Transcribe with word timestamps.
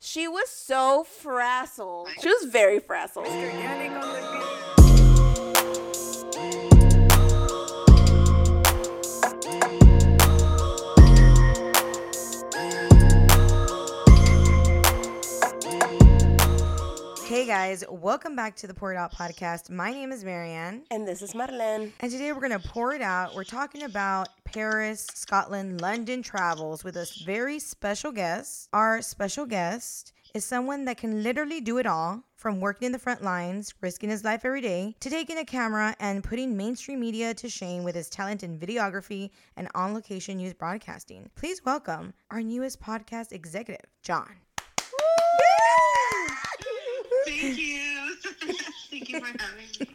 She 0.00 0.28
was 0.28 0.48
so 0.48 1.04
frazzled. 1.04 2.08
She 2.20 2.28
was 2.28 2.44
very 2.44 2.78
frazzled. 2.80 3.26
Hey 17.46 17.52
guys, 17.52 17.84
welcome 17.88 18.34
back 18.34 18.56
to 18.56 18.66
the 18.66 18.74
Pour 18.74 18.92
It 18.92 18.96
Out 18.96 19.14
podcast. 19.14 19.70
My 19.70 19.92
name 19.92 20.10
is 20.10 20.24
Marianne, 20.24 20.82
And 20.90 21.06
this 21.06 21.22
is 21.22 21.32
Marlene. 21.32 21.92
and 22.00 22.10
today 22.10 22.32
we're 22.32 22.40
going 22.40 22.60
to 22.60 22.68
pour 22.68 22.92
it 22.92 23.00
out. 23.00 23.36
We're 23.36 23.44
talking 23.44 23.84
about 23.84 24.30
Paris, 24.42 25.06
Scotland, 25.14 25.80
London 25.80 26.24
travels 26.24 26.82
with 26.82 26.96
a 26.96 27.06
very 27.24 27.60
special 27.60 28.10
guest. 28.10 28.68
Our 28.72 29.00
special 29.00 29.46
guest 29.46 30.12
is 30.34 30.44
someone 30.44 30.86
that 30.86 30.96
can 30.98 31.22
literally 31.22 31.60
do 31.60 31.78
it 31.78 31.86
all 31.86 32.24
from 32.34 32.58
working 32.58 32.86
in 32.86 32.90
the 32.90 32.98
front 32.98 33.22
lines, 33.22 33.72
risking 33.80 34.10
his 34.10 34.24
life 34.24 34.44
every 34.44 34.60
day, 34.60 34.96
to 34.98 35.08
taking 35.08 35.38
a 35.38 35.44
camera 35.44 35.94
and 36.00 36.24
putting 36.24 36.56
mainstream 36.56 36.98
media 36.98 37.32
to 37.34 37.48
shame 37.48 37.84
with 37.84 37.94
his 37.94 38.10
talent 38.10 38.42
in 38.42 38.58
videography 38.58 39.30
and 39.56 39.68
on 39.72 39.94
location 39.94 40.38
news 40.38 40.52
broadcasting. 40.52 41.30
Please 41.36 41.64
welcome 41.64 42.12
our 42.32 42.42
newest 42.42 42.80
podcast 42.82 43.30
executive, 43.30 43.86
John. 44.02 44.34
Thank 47.26 47.58
you. 47.58 48.16
Thank 48.90 49.08
you 49.08 49.20
for 49.20 49.26
having 49.26 49.66
me. 49.80 49.88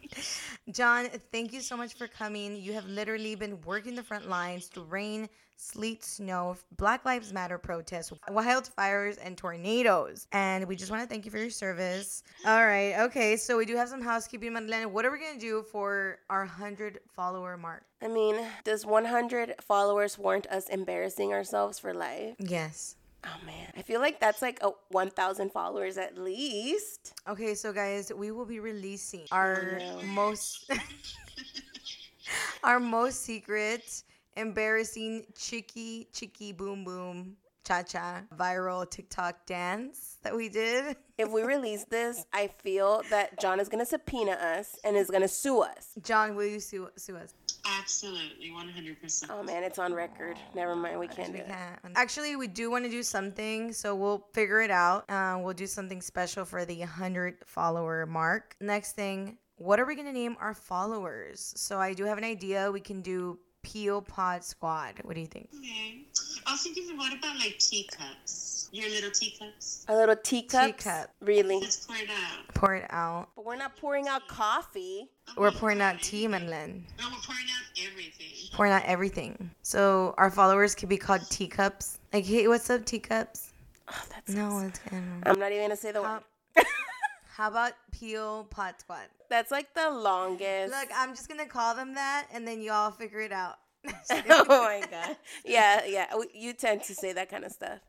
John, 0.72 1.08
thank 1.32 1.54
you 1.54 1.62
so 1.62 1.76
much 1.76 1.94
for 1.96 2.08
coming. 2.08 2.56
You 2.56 2.74
have 2.74 2.86
literally 2.86 3.36
been 3.36 3.60
working 3.62 3.96
the 3.96 4.04
front 4.04 4.30
lines 4.30 4.68
through 4.68 4.84
rain, 4.84 5.28
sleet, 5.56 6.04
snow, 6.04 6.56
Black 6.78 7.04
Lives 7.06 7.34
Matter 7.34 7.58
protests, 7.58 8.12
wildfires, 8.30 9.18
and 9.24 9.38
tornadoes. 9.38 10.28
And 10.32 10.68
we 10.68 10.76
just 10.76 10.92
want 10.92 11.04
to 11.04 11.08
thank 11.10 11.26
you 11.26 11.32
for 11.32 11.38
your 11.38 11.50
service. 11.50 12.24
All 12.46 12.66
right. 12.66 12.96
Okay. 13.00 13.38
So 13.38 13.58
we 13.58 13.66
do 13.66 13.76
have 13.76 13.90
some 13.90 14.02
housekeeping, 14.02 14.54
Madeleine. 14.54 14.92
What 14.92 15.06
are 15.06 15.12
we 15.12 15.20
going 15.20 15.34
to 15.34 15.40
do 15.40 15.64
for 15.64 16.20
our 16.30 16.42
100 16.42 17.00
follower 17.16 17.58
mark? 17.58 17.84
I 18.02 18.08
mean, 18.08 18.36
does 18.64 18.86
100 18.86 19.56
followers 19.62 20.18
warrant 20.20 20.48
us 20.48 20.70
embarrassing 20.70 21.34
ourselves 21.34 21.80
for 21.80 21.94
life? 21.94 22.36
Yes. 22.40 22.96
Oh 23.24 23.46
man, 23.46 23.72
I 23.78 23.82
feel 23.84 24.00
like 24.00 24.20
that's 24.20 24.42
like 24.42 24.60
a 24.64 24.72
1,000 24.90 25.52
followers 25.52 25.98
at 25.98 26.18
least. 26.18 27.14
Okay. 27.28 27.54
So, 27.54 27.72
guys, 27.72 28.12
we 28.16 28.32
will 28.32 28.46
be 28.46 28.60
releasing 28.60 29.26
our 29.32 29.78
no. 29.80 30.02
most. 30.04 30.72
our 32.64 32.80
most 32.80 33.22
secret, 33.24 34.04
embarrassing 34.38 35.26
chicky 35.38 36.08
chicky 36.14 36.52
boom 36.52 36.84
boom 36.84 37.36
cha 37.66 37.84
cha 37.84 38.22
viral 38.36 38.90
TikTok 38.90 39.46
dance 39.46 40.18
that 40.24 40.36
we 40.36 40.50
did. 40.50 40.96
If 41.18 41.30
we 41.30 41.44
release 41.44 41.86
this, 41.86 42.26
I 42.34 42.48
feel 42.48 43.04
that 43.10 43.40
John 43.40 43.60
is 43.60 43.70
gonna 43.70 43.86
subpoena 43.86 44.32
us 44.32 44.78
and 44.84 44.96
is 44.96 45.10
gonna 45.10 45.28
sue 45.28 45.62
us. 45.62 45.90
John, 46.02 46.36
will 46.36 46.46
you 46.46 46.60
sue, 46.60 46.90
sue 46.96 47.18
us? 47.18 47.34
Absolutely, 47.66 48.50
100%. 48.50 49.26
Oh 49.30 49.44
man, 49.44 49.64
it's 49.64 49.78
on 49.78 49.94
record. 49.94 50.38
Never 50.56 50.76
mind, 50.76 51.00
we 51.00 51.08
can't 51.08 51.32
do 51.32 51.40
We 51.40 51.46
can't. 51.46 51.80
Actually, 51.96 52.36
we 52.36 52.48
do 52.48 52.72
want 52.72 52.86
to 52.86 52.92
do 52.92 53.04
something, 53.04 53.72
so 53.72 53.96
we'll 53.96 54.26
figure 54.34 54.62
it 54.62 54.72
out. 54.72 55.10
Uh, 55.10 55.40
we'll 55.40 55.54
do 55.54 55.68
something 55.68 56.02
special 56.02 56.46
for 56.46 56.66
the 56.66 56.80
100 56.80 57.38
follower 57.46 58.06
mark. 58.06 58.56
Next 58.60 58.94
thing, 58.94 59.38
what 59.58 59.80
are 59.80 59.86
we 59.86 59.96
going 59.96 60.08
to 60.08 60.14
name 60.14 60.38
our 60.40 60.54
followers? 60.54 61.54
So 61.56 61.80
I 61.80 61.94
do 61.94 62.04
have 62.06 62.18
an 62.18 62.24
idea. 62.24 62.72
We 62.72 62.80
can 62.80 63.02
do 63.02 63.38
Peel 63.62 64.02
Pod 64.02 64.44
Squad. 64.44 64.96
What 65.04 65.14
do 65.14 65.22
you 65.22 65.28
think? 65.28 65.50
Okay. 65.56 66.06
I 66.48 66.52
was 66.54 66.64
thinking, 66.64 66.98
what 66.98 67.14
about 67.14 67.38
like 67.38 67.60
teacups? 67.60 68.61
Your 68.72 68.90
little 68.90 69.12
teacups? 69.12 69.86
A 69.90 69.96
little 69.96 70.16
teacup. 70.16 70.78
Teacup. 70.78 71.12
Really? 71.20 71.60
Let's 71.60 71.86
pour 71.86 71.98
it 71.98 72.10
out. 72.10 72.54
Pour 72.54 72.76
it 72.76 72.88
out. 72.90 73.28
But 73.36 73.46
we're 73.46 73.58
not 73.58 73.76
pouring 73.76 74.08
out 74.08 74.28
coffee. 74.30 75.10
We're 75.36 75.52
pouring 75.52 75.82
out 75.82 76.02
tea, 76.02 76.26
Madeline. 76.28 76.86
No, 76.98 77.08
we're 77.10 77.18
pouring 77.20 77.46
out 77.54 77.86
everything. 77.86 78.28
Pouring 78.54 78.72
out 78.72 78.84
everything. 78.86 79.52
So 79.62 80.16
our 80.18 80.32
followers 80.32 80.74
could 80.74 80.88
be 80.88 80.98
called 80.98 81.22
teacups. 81.30 82.00
Like, 82.14 82.26
hey, 82.26 82.48
what's 82.48 82.70
up, 82.70 82.86
teacups? 82.86 83.52
Oh, 83.90 84.04
that's 84.10 84.34
No, 84.34 84.60
it's 84.60 84.80
kind 84.80 85.24
I'm 85.26 85.38
not 85.38 85.52
even 85.52 85.66
gonna 85.66 85.76
say 85.76 85.92
the 85.92 86.02
How, 86.02 86.22
word. 86.56 86.66
how 87.36 87.50
about 87.50 87.74
Peel 87.92 88.46
Pot 88.46 88.80
Squad? 88.80 89.08
That's 89.30 89.52
like 89.52 89.74
the 89.74 89.90
longest. 89.90 90.74
Look, 90.74 90.90
I'm 90.96 91.14
just 91.14 91.28
gonna 91.28 91.46
call 91.46 91.76
them 91.76 91.96
that, 91.96 92.28
and 92.34 92.48
then 92.48 92.62
y'all 92.62 92.92
figure 92.92 93.20
it 93.20 93.34
out. 93.34 93.58
oh 94.30 94.46
my 94.48 94.82
god. 94.92 95.18
Yeah, 95.46 95.86
yeah. 95.86 96.08
You 96.34 96.54
tend 96.54 96.84
to 96.84 96.96
say 96.96 97.14
that 97.14 97.30
kind 97.30 97.44
of 97.44 97.52
stuff. 97.52 97.80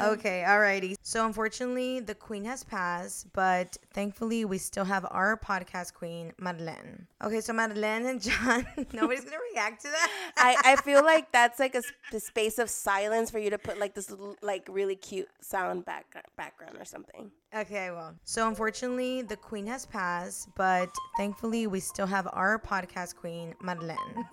okay, 0.00 0.44
alrighty. 0.46 0.94
So 1.02 1.26
unfortunately, 1.26 2.00
the 2.00 2.14
queen 2.14 2.44
has 2.44 2.64
passed, 2.64 3.32
but 3.32 3.76
thankfully, 3.92 4.44
we 4.44 4.58
still 4.58 4.84
have 4.84 5.06
our 5.10 5.36
podcast 5.36 5.94
queen, 5.94 6.32
Madeleine. 6.38 7.06
Okay, 7.22 7.40
so 7.40 7.52
Madeleine 7.52 8.06
and 8.06 8.20
John, 8.20 8.66
nobody's 8.92 9.24
gonna 9.24 9.36
react 9.54 9.82
to 9.82 9.88
that. 9.88 10.32
I, 10.36 10.72
I 10.72 10.76
feel 10.76 11.04
like 11.04 11.32
that's 11.32 11.58
like 11.58 11.74
a, 11.74 11.78
s- 11.78 11.92
the 12.12 12.20
space 12.20 12.58
of 12.58 12.70
silence 12.70 13.30
for 13.30 13.38
you 13.38 13.50
to 13.50 13.58
put 13.58 13.78
like 13.78 13.94
this 13.94 14.10
little, 14.10 14.36
like 14.42 14.66
really 14.70 14.96
cute 14.96 15.28
sound 15.40 15.84
back 15.84 16.06
background 16.36 16.76
or 16.78 16.84
something. 16.84 17.30
Okay, 17.54 17.90
well, 17.90 18.14
so 18.22 18.46
unfortunately, 18.46 19.22
the 19.22 19.36
queen 19.36 19.66
has 19.66 19.84
passed, 19.84 20.48
but 20.56 20.88
thankfully, 21.16 21.66
we 21.66 21.80
still 21.80 22.06
have 22.06 22.28
our 22.32 22.60
podcast 22.60 23.16
queen, 23.16 23.54
Madeleine. 23.60 23.98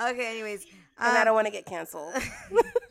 okay, 0.00 0.30
anyways. 0.32 0.66
And 0.98 1.16
I 1.16 1.20
um, 1.20 1.24
don't 1.26 1.34
want 1.34 1.46
to 1.46 1.52
get 1.52 1.64
canceled. 1.64 2.14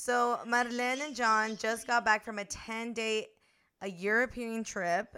So 0.00 0.38
Madeleine 0.46 1.02
and 1.02 1.14
John 1.14 1.58
just 1.58 1.86
got 1.86 2.06
back 2.06 2.24
from 2.24 2.38
a 2.38 2.44
10 2.46 2.94
day 2.94 3.26
a 3.82 3.90
European 3.90 4.64
trip. 4.64 5.14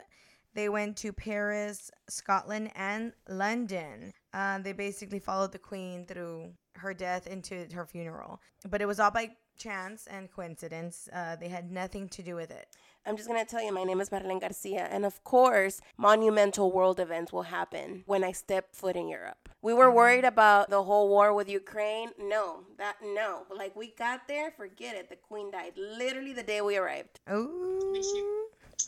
They 0.54 0.68
went 0.68 0.96
to 0.98 1.12
Paris, 1.12 1.88
Scotland, 2.08 2.72
and 2.74 3.12
London. 3.28 4.12
Uh, 4.34 4.58
they 4.58 4.72
basically 4.72 5.20
followed 5.20 5.52
the 5.52 5.58
Queen 5.60 6.04
through 6.04 6.52
her 6.74 6.92
death 6.94 7.28
into 7.28 7.68
her 7.72 7.86
funeral. 7.86 8.40
But 8.68 8.82
it 8.82 8.86
was 8.86 8.98
all 8.98 9.12
by 9.12 9.30
chance 9.56 10.06
and 10.06 10.30
coincidence. 10.30 11.08
Uh, 11.12 11.36
they 11.36 11.48
had 11.48 11.70
nothing 11.70 12.08
to 12.10 12.22
do 12.22 12.34
with 12.34 12.50
it. 12.50 12.66
I'm 13.04 13.16
just 13.16 13.28
gonna 13.28 13.44
tell 13.44 13.62
you, 13.64 13.72
my 13.72 13.82
name 13.82 14.00
is 14.00 14.12
Marilyn 14.12 14.38
Garcia, 14.38 14.86
and 14.90 15.04
of 15.04 15.24
course, 15.24 15.80
monumental 15.96 16.70
world 16.70 17.00
events 17.00 17.32
will 17.32 17.42
happen 17.42 18.04
when 18.06 18.22
I 18.22 18.30
step 18.32 18.74
foot 18.74 18.94
in 18.94 19.08
Europe. 19.08 19.48
We 19.60 19.74
were 19.74 19.90
worried 19.90 20.24
about 20.24 20.70
the 20.70 20.84
whole 20.84 21.08
war 21.08 21.32
with 21.34 21.48
Ukraine. 21.48 22.10
No, 22.18 22.60
that 22.78 22.96
no. 23.02 23.42
Like 23.54 23.74
we 23.74 23.88
got 23.98 24.28
there, 24.28 24.52
forget 24.52 24.94
it. 24.94 25.08
The 25.08 25.16
Queen 25.16 25.50
died 25.50 25.72
literally 25.76 26.32
the 26.32 26.44
day 26.44 26.60
we 26.60 26.76
arrived. 26.76 27.18
Oh, 27.28 27.92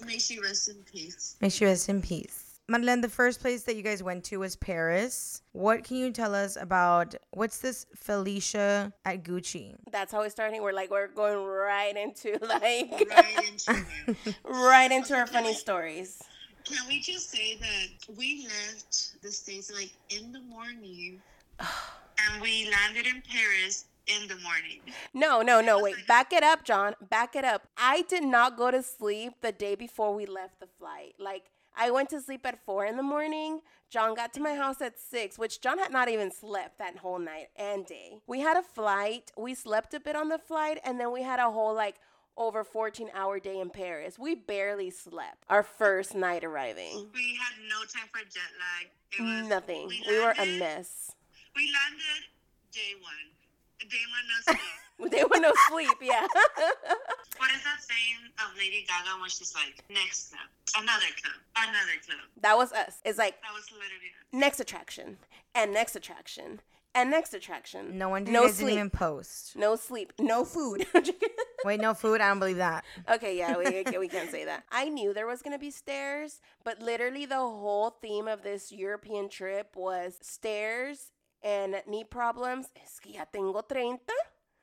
May 0.07 0.19
she 0.19 0.39
rest 0.41 0.69
in 0.69 0.83
peace. 0.85 1.37
may 1.41 1.49
she 1.49 1.65
rest 1.65 1.89
in 1.89 2.01
peace. 2.03 2.44
Madeleine, 2.67 3.03
the 3.03 3.11
first 3.11 3.41
place 3.41 3.65
that 3.65 3.77
you 3.77 3.83
guys 3.83 4.03
went 4.03 4.25
to 4.25 4.39
was 4.39 4.57
Paris. 4.57 5.43
What 5.53 5.85
can 5.85 5.99
you 5.99 6.11
tell 6.11 6.35
us 6.35 6.57
about 6.57 7.15
what's 7.33 7.59
this 7.59 7.85
Felicia 7.95 8.91
at 9.05 9.23
Gucci? 9.23 9.75
That's 9.93 10.11
how 10.11 10.23
it's 10.23 10.35
starting. 10.35 10.63
We're 10.63 10.73
like 10.73 10.91
we're 10.91 11.09
going 11.09 11.45
right 11.45 11.95
into 11.95 12.39
like 12.47 12.91
Right 13.11 13.49
into 13.49 14.35
right 14.45 14.91
into 14.91 15.15
our 15.15 15.27
funny 15.27 15.53
stories. 15.53 16.23
Can 16.65 16.79
we 16.89 17.01
just 17.01 17.31
say 17.31 17.59
that 17.61 18.17
we 18.17 18.45
left 18.45 19.23
the 19.23 19.31
States 19.31 19.71
like 19.71 19.93
in 20.09 20.33
the 20.33 20.41
morning 20.41 21.21
and 21.61 22.41
we 22.41 22.71
landed 22.71 23.07
in 23.07 23.23
Paris 23.31 23.85
in 24.07 24.27
the 24.27 24.37
morning? 24.37 24.81
No, 25.13 25.43
no, 25.43 25.61
no. 25.61 25.83
Wait, 25.83 25.97
back 26.09 26.33
it 26.33 26.43
up, 26.43 26.65
John. 26.65 26.95
Back 27.11 27.37
it 27.37 27.45
up. 27.45 27.69
I 27.77 28.03
did 28.09 28.25
not 28.25 28.57
go 28.57 28.71
to 28.71 28.83
sleep 28.83 29.35
the 29.43 29.53
day 29.53 29.75
before 29.75 30.15
we 30.15 30.25
left 30.25 30.61
the 30.61 30.69
flight. 30.79 31.13
Like, 31.19 31.51
I 31.77 31.91
went 31.91 32.11
to 32.11 32.21
sleep 32.21 32.47
at 32.47 32.65
four 32.65 32.85
in 32.85 32.97
the 32.97 33.03
morning. 33.03 33.61
John 33.91 34.15
got 34.15 34.33
to 34.35 34.41
my 34.41 34.55
house 34.55 34.81
at 34.81 34.99
six, 34.99 35.39
which 35.39 35.61
John 35.61 35.79
had 35.79 35.93
not 35.93 36.09
even 36.09 36.31
slept 36.31 36.79
that 36.79 36.99
whole 36.99 37.19
night 37.19 37.49
and 37.57 37.87
day. 37.87 38.19
We 38.27 38.41
had 38.41 38.57
a 38.57 38.63
flight. 38.63 39.31
We 39.37 39.55
slept 39.55 39.95
a 39.95 40.01
bit 40.01 40.17
on 40.17 40.29
the 40.29 40.39
flight, 40.39 40.79
and 40.85 40.99
then 40.99 41.13
we 41.13 41.23
had 41.23 41.39
a 41.39 41.51
whole, 41.51 41.75
like, 41.75 41.97
over 42.37 42.65
14 42.65 43.11
hour 43.15 43.39
day 43.39 43.61
in 43.61 43.71
Paris. 43.71 44.19
We 44.19 44.35
barely 44.35 44.91
slept 44.91 45.45
our 45.49 45.63
first 45.63 46.15
night 46.15 46.43
arriving. 46.45 47.09
We 47.15 47.37
had 47.37 47.55
no 47.69 47.79
time 47.85 48.09
for 48.13 48.21
jet 48.25 48.51
lag. 48.59 48.91
It 49.13 49.23
was 49.23 49.49
Nothing. 49.49 49.89
We 50.09 50.19
were 50.19 50.35
a 50.37 50.59
mess. 50.59 51.13
We 51.55 51.73
landed 51.73 52.25
day 52.73 52.95
one. 53.01 53.89
Day 53.89 53.97
one, 54.11 54.27
no 54.29 54.53
sleep. 54.53 54.61
They 55.11 55.25
were 55.25 55.41
no 55.41 55.53
sleep, 55.69 55.99
yeah. 56.01 56.27
what 57.39 57.51
is 57.51 57.63
that 57.65 57.81
saying 57.83 58.31
of 58.39 58.57
Lady 58.57 58.87
Gaga 58.87 59.21
when 59.21 59.29
she's 59.29 59.55
like, 59.55 59.83
next 59.91 60.31
club, 60.31 60.49
another 60.83 61.07
club, 61.21 61.35
another 61.57 61.99
club? 62.07 62.21
that 62.41 62.57
was 62.57 62.73
us. 62.73 63.01
It's 63.05 63.19
like 63.19 63.41
That 63.43 63.53
was 63.55 63.67
literally 63.73 64.13
next 64.33 64.61
attraction 64.61 65.19
and 65.55 65.73
next 65.73 65.97
attraction 65.97 66.61
and 66.95 67.11
next 67.11 67.35
attraction. 67.35 67.99
No 67.99 68.09
wonder 68.11 68.31
no 68.31 68.43
you 68.43 68.47
guys 68.49 68.57
sleep. 68.57 68.67
didn't 68.69 68.79
even 68.79 68.91
post. 68.91 69.57
No 69.57 69.75
sleep. 69.77 70.13
No 70.19 70.45
food. 70.45 70.87
Wait, 71.65 71.81
no 71.81 71.93
food? 71.95 72.21
I 72.21 72.29
don't 72.29 72.39
believe 72.39 72.59
that. 72.59 72.85
okay, 73.11 73.37
yeah, 73.37 73.57
we, 73.57 73.99
we 73.99 74.07
can't 74.09 74.31
say 74.31 74.45
that. 74.45 74.63
I 74.71 74.89
knew 74.91 75.13
there 75.13 75.27
was 75.27 75.43
going 75.43 75.55
to 75.55 75.59
be 75.59 75.71
stairs, 75.73 76.41
but 76.63 76.81
literally 76.81 77.27
the 77.27 77.37
whole 77.37 77.91
theme 78.01 78.29
of 78.29 78.43
this 78.43 78.71
European 78.71 79.29
trip 79.29 79.75
was 79.75 80.19
stairs 80.23 81.11
and 81.43 81.83
knee 81.89 82.05
problems. 82.05 82.67
Es 82.85 83.01
que 83.01 83.13
ya 83.15 83.25
tengo 83.33 83.61
30. 83.63 83.99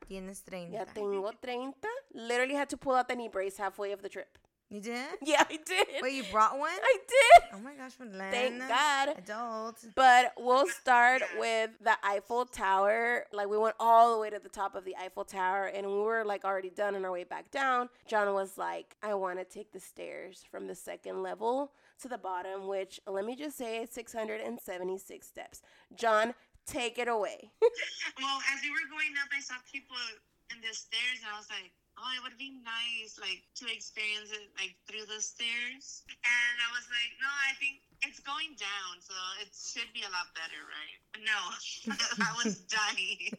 Tienes 0.10 0.40
30. 0.40 0.72
Ya 0.72 0.86
tengo 0.86 1.32
30. 1.42 1.74
Literally 2.14 2.56
had 2.56 2.70
to 2.70 2.78
pull 2.78 2.96
out 2.96 3.08
the 3.08 3.16
knee 3.16 3.30
brace 3.30 3.58
halfway 3.58 3.92
of 3.92 4.02
the 4.02 4.10
trip. 4.10 4.38
You 4.72 4.80
did? 4.80 5.06
Yeah, 5.22 5.44
I 5.50 5.60
did. 5.66 5.88
Wait, 6.02 6.14
you 6.14 6.24
brought 6.32 6.58
one? 6.58 6.72
I 6.72 6.98
did. 7.08 7.44
Oh 7.54 7.60
my 7.60 7.76
gosh. 7.76 7.92
Thank 8.32 8.58
God. 8.60 9.18
Adult. 9.18 9.86
But 9.96 10.32
we'll 10.38 10.68
start 10.68 11.22
with 11.38 11.72
the 11.84 11.98
Eiffel 12.04 12.46
Tower. 12.46 13.26
Like 13.34 13.50
we 13.50 13.58
went 13.58 13.76
all 13.82 14.14
the 14.16 14.22
way 14.22 14.30
to 14.30 14.40
the 14.40 14.48
top 14.50 14.76
of 14.76 14.86
the 14.86 14.96
Eiffel 14.96 15.26
Tower 15.26 15.66
and 15.66 15.86
we 15.88 16.00
were 16.00 16.24
like 16.24 16.46
already 16.46 16.70
done 16.70 16.96
on 16.96 17.04
our 17.04 17.12
way 17.12 17.26
back 17.26 17.52
down. 17.52 17.90
John 18.08 18.34
was 18.34 18.58
like, 18.58 18.96
I 19.04 19.14
want 19.14 19.40
to 19.40 19.46
take 19.46 19.74
the 19.74 19.80
stairs 19.82 20.46
from 20.50 20.68
the 20.68 20.76
second 20.76 21.22
level 21.22 21.74
to 22.02 22.08
the 22.08 22.18
bottom, 22.18 22.68
which 22.68 23.02
let 23.06 23.26
me 23.26 23.36
just 23.36 23.58
say 23.58 23.86
676 23.92 25.28
steps. 25.28 25.62
John, 25.96 26.34
take 26.66 26.98
it 26.98 27.08
away. 27.08 27.52
Well, 28.20 28.40
as 28.54 28.62
we 28.62 28.70
were 28.72 28.88
going 28.90 29.14
up, 29.22 29.30
I 29.36 29.42
saw 29.42 29.56
people 29.72 29.98
in 30.54 30.62
the 30.62 30.74
stairs, 30.74 31.20
and 31.24 31.30
I 31.34 31.38
was 31.38 31.50
like, 31.50 31.72
"Oh, 31.98 32.10
it 32.18 32.22
would 32.24 32.38
be 32.38 32.52
nice, 32.64 33.18
like, 33.20 33.44
to 33.62 33.66
experience 33.72 34.32
it, 34.32 34.50
like, 34.60 34.76
through 34.88 35.06
the 35.08 35.22
stairs." 35.22 36.04
And 36.10 36.56
I 36.62 36.70
was 36.76 36.86
like, 36.92 37.12
"No, 37.22 37.30
I 37.50 37.54
think 37.58 37.82
it's 38.04 38.20
going 38.20 38.56
down, 38.60 39.00
so 39.02 39.14
it 39.42 39.50
should 39.56 39.92
be 39.94 40.02
a 40.04 40.12
lot 40.12 40.30
better, 40.36 40.60
right?" 40.68 40.98
But 41.14 41.22
no, 41.24 41.40
I 42.28 42.32
was 42.44 42.60
dying. 42.80 43.32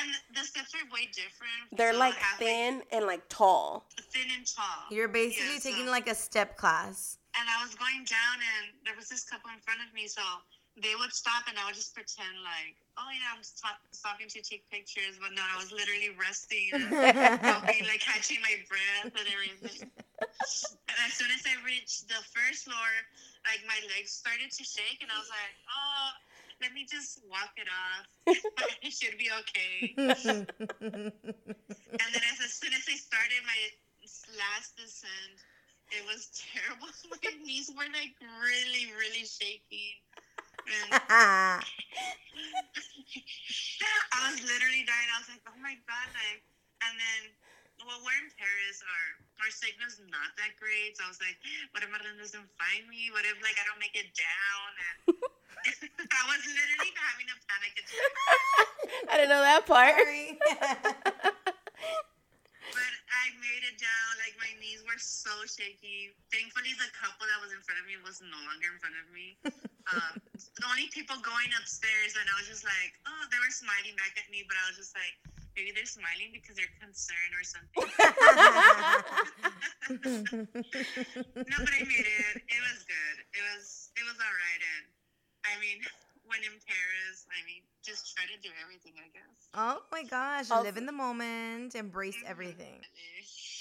and 0.00 0.08
the 0.34 0.44
steps 0.44 0.72
are 0.74 0.84
way 0.92 1.06
different. 1.12 1.70
They're 1.72 1.92
so 1.92 1.98
like 1.98 2.14
halfway- 2.14 2.46
thin 2.46 2.82
and 2.92 3.06
like 3.06 3.28
tall. 3.28 3.86
thin 4.12 4.28
and 4.36 4.46
tall. 4.46 4.88
You're 4.90 5.08
basically 5.08 5.54
Yeah, 5.54 5.58
so- 5.60 5.70
taking 5.70 5.86
like 5.86 6.08
a 6.08 6.14
step 6.14 6.56
class. 6.56 7.18
and 7.38 7.46
I 7.48 7.62
was 7.62 7.74
going 7.76 8.04
down, 8.08 8.36
and 8.40 8.72
there 8.84 8.96
was 8.96 9.08
this 9.08 9.24
couple 9.24 9.50
in 9.52 9.60
front 9.60 9.80
of 9.86 9.92
me, 9.94 10.08
so 10.08 10.22
they 10.76 10.94
would 10.98 11.12
stop, 11.12 11.48
and 11.48 11.56
I 11.56 11.64
would 11.66 11.74
just 11.74 11.94
pretend 11.96 12.36
like, 12.44 12.76
oh 13.00 13.08
yeah, 13.12 13.32
I'm 13.32 13.42
stop- 13.42 13.80
stopping 13.92 14.28
to 14.28 14.40
take 14.44 14.68
pictures, 14.68 15.16
but 15.20 15.32
no, 15.32 15.40
I 15.40 15.56
was 15.56 15.72
literally 15.72 16.12
resting, 16.16 16.72
and 16.76 16.92
like 17.88 18.02
catching 18.04 18.40
my 18.44 18.56
breath 18.68 19.12
and 19.16 19.26
everything. 19.32 19.88
And 20.88 20.98
as 21.04 21.12
soon 21.16 21.32
as 21.32 21.44
I 21.48 21.56
reached 21.64 22.08
the 22.08 22.20
first 22.32 22.68
floor, 22.68 22.90
like 23.48 23.64
my 23.64 23.78
legs 23.96 24.12
started 24.12 24.52
to 24.52 24.62
shake, 24.64 25.00
and 25.00 25.10
I 25.10 25.18
was 25.18 25.30
like, 25.30 25.54
oh. 25.68 26.08
Let 26.56 26.72
me 26.72 26.86
just 26.88 27.20
walk 27.28 27.52
it 27.60 27.68
off. 27.68 28.08
it 28.82 28.88
should 28.88 29.18
be 29.18 29.28
okay. 29.28 29.92
And 32.00 32.10
then 32.16 32.24
as, 32.32 32.40
as 32.40 32.52
soon 32.56 32.72
as 32.72 32.88
I 32.88 32.96
started 32.96 33.44
my 33.44 33.60
last 34.40 34.76
descent, 34.76 35.36
it 35.92 36.02
was 36.06 36.30
terrible. 36.34 36.88
My 37.10 37.30
knees 37.44 37.70
were 37.70 37.86
like 37.92 38.14
really, 38.42 38.90
really 38.98 39.24
shaky. 39.24 40.02
And 40.66 40.98
I 44.12 44.30
was 44.30 44.42
literally 44.42 44.82
dying. 44.82 45.08
I 45.14 45.18
was 45.22 45.28
like, 45.30 45.42
oh 45.46 45.54
my 45.62 45.78
god, 45.86 46.08
like 46.14 46.42
and 46.84 46.94
then 46.98 47.30
well 47.86 48.02
we're 48.02 48.18
in 48.18 48.30
Paris 48.34 48.82
our 48.82 49.06
our 49.46 49.50
signal's 49.52 50.00
not 50.10 50.34
that 50.40 50.56
great. 50.58 50.96
So 50.96 51.04
I 51.06 51.08
was 51.12 51.20
like, 51.20 51.36
what 51.70 51.84
if 51.84 51.90
Marlon 51.92 52.18
doesn't 52.18 52.48
find 52.58 52.88
me? 52.88 53.10
What 53.12 53.24
if 53.28 53.36
like 53.44 53.58
I 53.60 53.64
don't 53.68 53.78
make 53.78 53.94
it 53.94 54.10
down? 54.16 54.70
And 54.82 54.90
I 56.18 56.22
was 56.30 56.42
literally 56.42 56.92
having 56.96 57.28
a 57.30 57.36
panic 57.46 57.74
attack. 57.78 58.10
I 59.10 59.14
didn't 59.16 59.30
know 59.30 59.42
that 59.44 59.66
part. 59.66 59.94
I 63.16 63.32
made 63.40 63.64
it 63.64 63.80
down. 63.80 64.10
Like 64.20 64.36
my 64.36 64.52
knees 64.60 64.84
were 64.84 65.00
so 65.00 65.32
shaky. 65.48 66.12
Thankfully, 66.28 66.76
the 66.76 66.88
couple 66.92 67.24
that 67.24 67.40
was 67.40 67.50
in 67.50 67.60
front 67.64 67.80
of 67.80 67.86
me 67.88 67.96
was 68.04 68.20
no 68.20 68.36
longer 68.44 68.68
in 68.68 68.78
front 68.78 68.96
of 69.00 69.06
me. 69.12 69.36
Um, 69.86 70.18
the 70.34 70.66
only 70.66 70.90
people 70.90 71.14
going 71.22 71.46
upstairs, 71.62 72.18
and 72.18 72.26
I 72.26 72.34
was 72.42 72.50
just 72.50 72.66
like, 72.66 72.98
oh, 73.06 73.22
they 73.30 73.38
were 73.38 73.54
smiling 73.54 73.94
back 73.94 74.18
at 74.18 74.26
me, 74.34 74.42
but 74.42 74.58
I 74.58 74.66
was 74.66 74.74
just 74.74 74.90
like, 74.98 75.14
maybe 75.56 75.72
they're 75.72 75.88
smiling 75.88 76.34
because 76.36 76.58
they're 76.58 76.76
concerned 76.76 77.32
or 77.32 77.44
something. 77.46 77.86
no, 81.48 81.56
but 81.62 81.72
I 81.72 81.82
made 81.86 82.02
it. 82.02 82.34
It 82.44 82.62
was 82.66 82.84
good. 82.84 83.16
It 83.32 83.42
was 83.54 83.94
it 83.96 84.04
was 84.04 84.18
all 84.20 84.36
right. 84.36 84.62
And 84.76 84.84
I 85.48 85.56
mean, 85.64 85.80
when 86.28 86.44
in 86.44 86.58
Paris, 86.68 87.24
I 87.32 87.40
mean, 87.48 87.64
just 87.86 88.14
try 88.14 88.24
to 88.26 88.38
do 88.42 88.50
everything, 88.62 88.92
I 88.98 89.08
guess. 89.14 89.48
oh 89.54 89.82
my 89.92 90.02
gosh. 90.02 90.50
Also- 90.50 90.64
Live 90.64 90.76
in 90.76 90.86
the 90.86 90.92
moment. 90.92 91.74
Embrace 91.74 92.16
mm-hmm. 92.16 92.30
everything. 92.30 92.80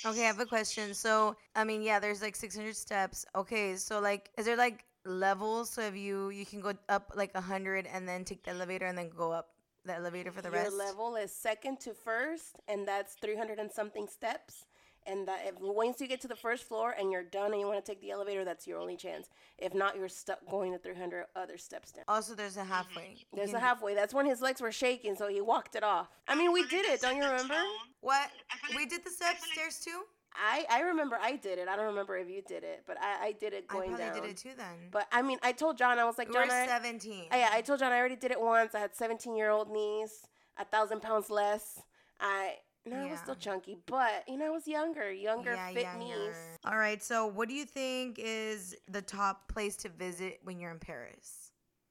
Okay, 0.06 0.24
I 0.24 0.27
have 0.27 0.39
a 0.39 0.45
question. 0.45 0.94
So, 0.94 1.36
I 1.56 1.63
mean, 1.63 1.81
yeah, 1.81 2.00
there's 2.00 2.22
like 2.22 2.36
600 2.36 2.75
steps. 2.75 3.25
Okay, 3.36 3.75
so 3.75 4.00
like, 4.00 4.30
is 4.38 4.45
there 4.45 4.57
like 4.57 4.86
levels? 5.06 5.69
So 5.69 5.81
if 5.81 5.95
you 5.95 6.30
you 6.30 6.45
can 6.45 6.62
go 6.62 6.74
up 6.89 7.12
like 7.16 7.33
100 7.33 7.88
and 7.88 8.07
then 8.07 8.24
take 8.25 8.44
the 8.44 8.51
elevator 8.51 8.86
and 8.86 8.98
then 8.98 9.10
go 9.10 9.31
up 9.31 9.50
the 9.86 9.95
elevator 9.95 10.31
for 10.31 10.42
the 10.42 10.50
Your 10.50 10.63
rest. 10.63 10.78
level 10.78 11.16
is 11.16 11.31
second 11.31 11.80
to 11.81 11.94
first, 11.94 12.57
and 12.68 12.88
that's 12.88 13.16
300 13.16 13.60
and 13.60 13.71
something 13.71 14.07
steps. 14.07 14.66
And 15.07 15.28
that 15.28 15.42
if 15.46 15.54
once 15.60 16.02
you 16.02 16.07
get 16.07 16.19
to 16.22 16.28
the 16.28 16.36
first 16.36 16.63
floor 16.68 16.96
and 17.00 17.12
you're 17.12 17.24
done 17.24 17.52
and 17.52 17.60
you 17.60 17.68
want 17.68 17.84
to 17.84 17.92
take 17.92 18.02
the 18.02 18.10
elevator, 18.12 18.44
that's 18.44 18.66
your 18.66 18.80
only 18.80 18.98
chance. 18.98 19.30
If 19.60 19.74
not, 19.75 19.96
you're 19.96 20.10
stuck 20.10 20.40
going 20.50 20.72
the 20.72 20.80
300 20.80 21.25
other 21.36 21.57
steps 21.60 21.92
down. 21.92 22.06
Also, 22.07 22.34
there's 22.34 22.57
a 22.57 22.63
halfway. 22.63 23.10
You 23.19 23.25
There's 23.34 23.50
a 23.50 23.54
can- 23.54 23.62
halfway. 23.62 23.94
That's 23.94 24.13
when 24.16 24.25
his 24.25 24.42
legs 24.42 24.62
were 24.62 24.72
shaking, 24.72 25.16
so 25.16 25.28
he 25.28 25.42
walked 25.42 25.75
it 25.75 25.84
off. 25.84 26.07
I 26.28 26.34
mean, 26.36 26.52
we 26.52 26.63
I 26.63 26.68
did 26.68 26.86
it. 26.86 27.02
Don't 27.02 27.18
you 27.18 27.24
remember? 27.24 27.54
What? 28.02 28.30
We 28.75 28.86
did 28.88 29.04
the 29.04 29.10
I 29.10 29.13
steps 29.13 29.46
feel 29.46 29.54
stairs 29.54 29.80
too. 29.80 30.02
I 30.38 30.66
I 30.69 30.81
remember 30.81 31.18
I 31.22 31.38
did 31.38 31.60
it. 31.60 31.68
I 31.69 31.75
don't 31.78 31.86
remember 31.86 32.18
if 32.18 32.28
you 32.28 32.42
did 32.46 32.63
it, 32.63 32.84
but 32.86 32.98
I 33.00 33.28
I 33.28 33.31
did 33.34 33.54
it 33.54 33.68
going 33.69 33.94
I 33.94 33.98
probably 33.98 34.13
down. 34.19 34.22
did 34.24 34.31
it 34.31 34.38
too 34.38 34.50
then. 34.57 34.90
But 34.92 35.07
I 35.12 35.22
mean, 35.22 35.38
I 35.44 35.52
told 35.54 35.78
John 35.78 35.98
I 35.98 36.04
was 36.04 36.18
like, 36.18 36.28
we 36.28 36.34
John, 36.34 36.48
were 36.50 36.54
I, 36.54 36.68
17. 36.68 37.28
I- 37.31 37.38
yeah, 37.40 37.50
I 37.54 37.62
told 37.62 37.80
John 37.80 37.92
I 37.94 37.98
already 38.00 38.18
did 38.18 38.31
it 38.31 38.42
once. 38.42 38.75
I 38.75 38.80
had 38.80 38.94
17 38.96 39.36
year 39.38 39.50
old 39.50 39.69
knees, 39.72 40.28
a 40.57 40.66
thousand 40.66 41.02
pounds 41.02 41.30
less. 41.30 41.80
I 42.19 42.56
no, 42.85 42.97
I 42.97 43.11
was 43.11 43.19
still 43.19 43.35
chunky, 43.35 43.77
but 43.85 44.23
you 44.27 44.37
know, 44.37 44.47
I 44.47 44.49
was 44.49 44.67
younger, 44.67 45.11
younger, 45.11 45.53
yeah, 45.53 45.67
fit 45.69 45.81
yeah, 45.83 45.97
knees. 45.97 46.35
All 46.65 46.77
right. 46.77 47.01
So, 47.03 47.25
what 47.25 47.49
do 47.49 47.55
you 47.55 47.65
think 47.65 48.19
is 48.19 48.75
the 48.89 49.01
top 49.01 49.47
place 49.47 49.75
to 49.77 49.89
visit 49.89 50.39
when 50.43 50.59
you're 50.59 50.71
in 50.71 50.79
Paris? 50.79 51.44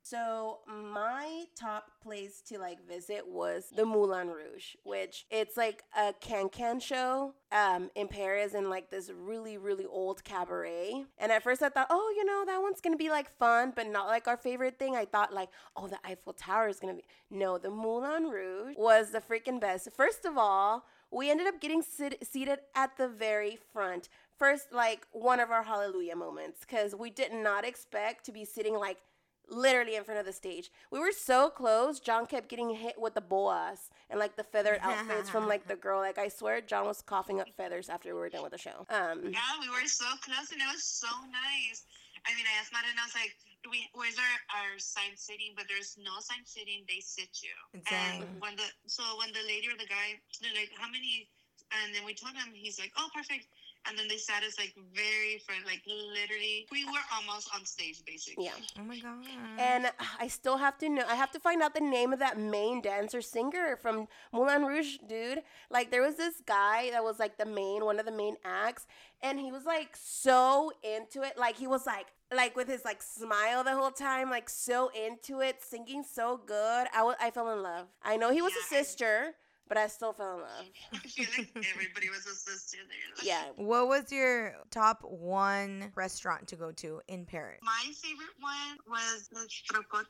So 0.06 0.58
my 0.68 1.44
top 1.58 1.90
place 2.02 2.42
to 2.48 2.58
like 2.58 2.86
visit 2.86 3.26
was 3.26 3.70
the 3.74 3.86
Moulin 3.86 4.28
Rouge, 4.28 4.76
which 4.82 5.24
it's 5.30 5.56
like 5.56 5.82
a 5.96 6.12
can-can 6.20 6.78
show 6.78 7.32
um, 7.50 7.90
in 7.94 8.08
Paris 8.08 8.52
in 8.52 8.68
like 8.68 8.90
this 8.90 9.10
really 9.10 9.56
really 9.56 9.86
old 9.86 10.22
cabaret. 10.22 11.06
And 11.16 11.32
at 11.32 11.42
first 11.42 11.62
I 11.62 11.70
thought, 11.70 11.86
oh, 11.88 12.12
you 12.14 12.26
know, 12.26 12.44
that 12.44 12.60
one's 12.60 12.82
gonna 12.82 12.98
be 12.98 13.08
like 13.08 13.34
fun, 13.38 13.72
but 13.74 13.86
not 13.86 14.06
like 14.06 14.28
our 14.28 14.36
favorite 14.36 14.78
thing. 14.78 14.94
I 14.94 15.06
thought 15.06 15.32
like, 15.32 15.48
oh, 15.74 15.88
the 15.88 15.98
Eiffel 16.04 16.34
Tower 16.34 16.68
is 16.68 16.78
gonna 16.78 16.96
be. 16.96 17.04
No, 17.30 17.56
the 17.56 17.70
Moulin 17.70 18.24
Rouge 18.24 18.74
was 18.76 19.10
the 19.10 19.22
freaking 19.22 19.58
best. 19.58 19.88
First 19.96 20.26
of 20.26 20.36
all, 20.36 20.84
we 21.10 21.30
ended 21.30 21.46
up 21.46 21.62
getting 21.62 21.80
sit- 21.80 22.26
seated 22.26 22.58
at 22.74 22.98
the 22.98 23.08
very 23.08 23.58
front. 23.72 24.10
First, 24.38 24.70
like 24.70 25.06
one 25.12 25.40
of 25.40 25.50
our 25.50 25.62
hallelujah 25.62 26.16
moments, 26.16 26.60
because 26.60 26.94
we 26.94 27.08
did 27.08 27.32
not 27.32 27.64
expect 27.64 28.26
to 28.26 28.32
be 28.32 28.44
sitting 28.44 28.74
like 28.74 28.98
literally 29.48 29.96
in 29.96 30.04
front 30.04 30.20
of 30.20 30.26
the 30.26 30.32
stage. 30.32 30.70
We 30.90 30.98
were 30.98 31.12
so 31.12 31.50
close. 31.50 32.00
John 32.00 32.26
kept 32.26 32.48
getting 32.48 32.70
hit 32.70 32.98
with 32.98 33.14
the 33.14 33.20
boas 33.20 33.90
and 34.10 34.18
like 34.18 34.36
the 34.36 34.44
feathered 34.44 34.78
outfits 34.82 35.30
from 35.30 35.46
like 35.48 35.66
the 35.68 35.76
girl. 35.76 36.00
Like 36.00 36.18
I 36.18 36.28
swear, 36.28 36.60
John 36.60 36.86
was 36.86 37.02
coughing 37.02 37.40
up 37.40 37.48
feathers 37.56 37.88
after 37.88 38.14
we 38.14 38.20
were 38.20 38.28
done 38.28 38.42
with 38.42 38.52
the 38.52 38.58
show. 38.58 38.86
Um, 38.90 39.32
Yeah, 39.32 39.52
we 39.60 39.68
were 39.70 39.86
so 39.86 40.06
close, 40.22 40.50
and 40.52 40.60
it 40.60 40.68
was 40.72 40.84
so 40.84 41.08
nice. 41.30 41.84
I 42.26 42.34
mean, 42.34 42.46
I 42.48 42.60
asked 42.60 42.72
Matt, 42.72 42.84
and 42.88 42.98
I 42.98 43.04
was 43.04 43.14
like, 43.14 43.36
Do 43.62 43.70
we, 43.70 43.84
"Where's 43.92 44.16
our 44.16 44.36
our 44.60 44.72
sign 44.78 45.16
sitting?" 45.16 45.52
But 45.56 45.64
there's 45.68 45.96
no 46.00 46.20
sign 46.20 46.44
sitting. 46.44 46.84
They 46.88 47.00
sit 47.00 47.40
you. 47.44 47.52
Dang. 47.88 48.22
And 48.22 48.40
when 48.40 48.56
the 48.56 48.68
so 48.86 49.02
when 49.20 49.32
the 49.32 49.44
lady 49.44 49.68
or 49.68 49.76
the 49.76 49.88
guy, 49.88 50.20
they're 50.40 50.52
like, 50.56 50.72
"How 50.76 50.88
many?" 50.88 51.28
And 51.72 51.94
then 51.94 52.04
we 52.04 52.12
told 52.14 52.36
him, 52.36 52.52
he's 52.52 52.78
like, 52.78 52.92
"Oh, 52.96 53.08
perfect." 53.14 53.48
And 53.86 53.98
then 53.98 54.08
they 54.08 54.16
sat 54.16 54.42
us 54.42 54.58
like 54.58 54.74
very 54.94 55.38
front, 55.46 55.66
like 55.66 55.82
literally, 55.86 56.66
we 56.72 56.84
were 56.86 57.04
almost 57.14 57.48
on 57.54 57.64
stage, 57.66 58.02
basically. 58.06 58.46
yeah. 58.46 58.52
Oh 58.80 58.84
my 58.84 58.98
god. 58.98 59.24
And 59.58 59.90
I 60.18 60.28
still 60.28 60.56
have 60.56 60.78
to 60.78 60.88
know. 60.88 61.04
I 61.08 61.14
have 61.16 61.30
to 61.32 61.40
find 61.40 61.62
out 61.62 61.74
the 61.74 61.80
name 61.80 62.12
of 62.12 62.18
that 62.20 62.38
main 62.38 62.80
dancer 62.80 63.20
singer 63.20 63.76
from 63.80 64.08
Moulin 64.32 64.64
Rouge, 64.64 64.96
dude. 65.06 65.42
Like 65.70 65.90
there 65.90 66.02
was 66.02 66.14
this 66.16 66.36
guy 66.46 66.90
that 66.92 67.04
was 67.04 67.18
like 67.18 67.36
the 67.36 67.44
main, 67.46 67.84
one 67.84 67.98
of 68.00 68.06
the 68.06 68.12
main 68.12 68.36
acts, 68.44 68.86
and 69.22 69.38
he 69.38 69.52
was 69.52 69.64
like 69.66 69.96
so 70.00 70.72
into 70.82 71.22
it. 71.22 71.36
Like 71.38 71.56
he 71.56 71.66
was 71.66 71.84
like, 71.86 72.06
like 72.34 72.56
with 72.56 72.68
his 72.68 72.84
like 72.84 73.02
smile 73.02 73.64
the 73.64 73.74
whole 73.76 73.90
time, 73.90 74.30
like 74.30 74.48
so 74.48 74.90
into 74.94 75.40
it, 75.40 75.62
singing 75.62 76.02
so 76.04 76.40
good. 76.46 76.86
I 76.94 77.02
wa- 77.02 77.16
I 77.20 77.30
fell 77.30 77.50
in 77.50 77.62
love. 77.62 77.88
I 78.02 78.16
know 78.16 78.30
he 78.32 78.40
was 78.42 78.52
a 78.52 78.56
Yeah, 78.74 78.78
I- 78.78 78.82
sister, 78.82 79.34
but 79.68 79.76
I 79.78 79.86
still 79.88 80.12
fell 80.12 80.34
in 80.36 80.40
love. 80.42 80.66
I 80.92 80.98
feel 80.98 81.26
like 81.38 81.48
everybody 81.72 82.10
was 82.10 82.26
a 82.26 82.34
sister 82.34 82.78
there. 82.88 83.26
Yeah. 83.26 83.44
what 83.56 83.88
was 83.88 84.10
your 84.12 84.54
top 84.70 85.02
one 85.02 85.90
restaurant 85.94 86.46
to 86.48 86.56
go 86.56 86.72
to 86.72 87.00
in 87.08 87.24
Paris? 87.26 87.60
My 87.62 87.92
favorite 87.94 88.28
one 88.40 88.78
was 88.88 89.28
the 89.32 89.48
trocote. 89.72 90.04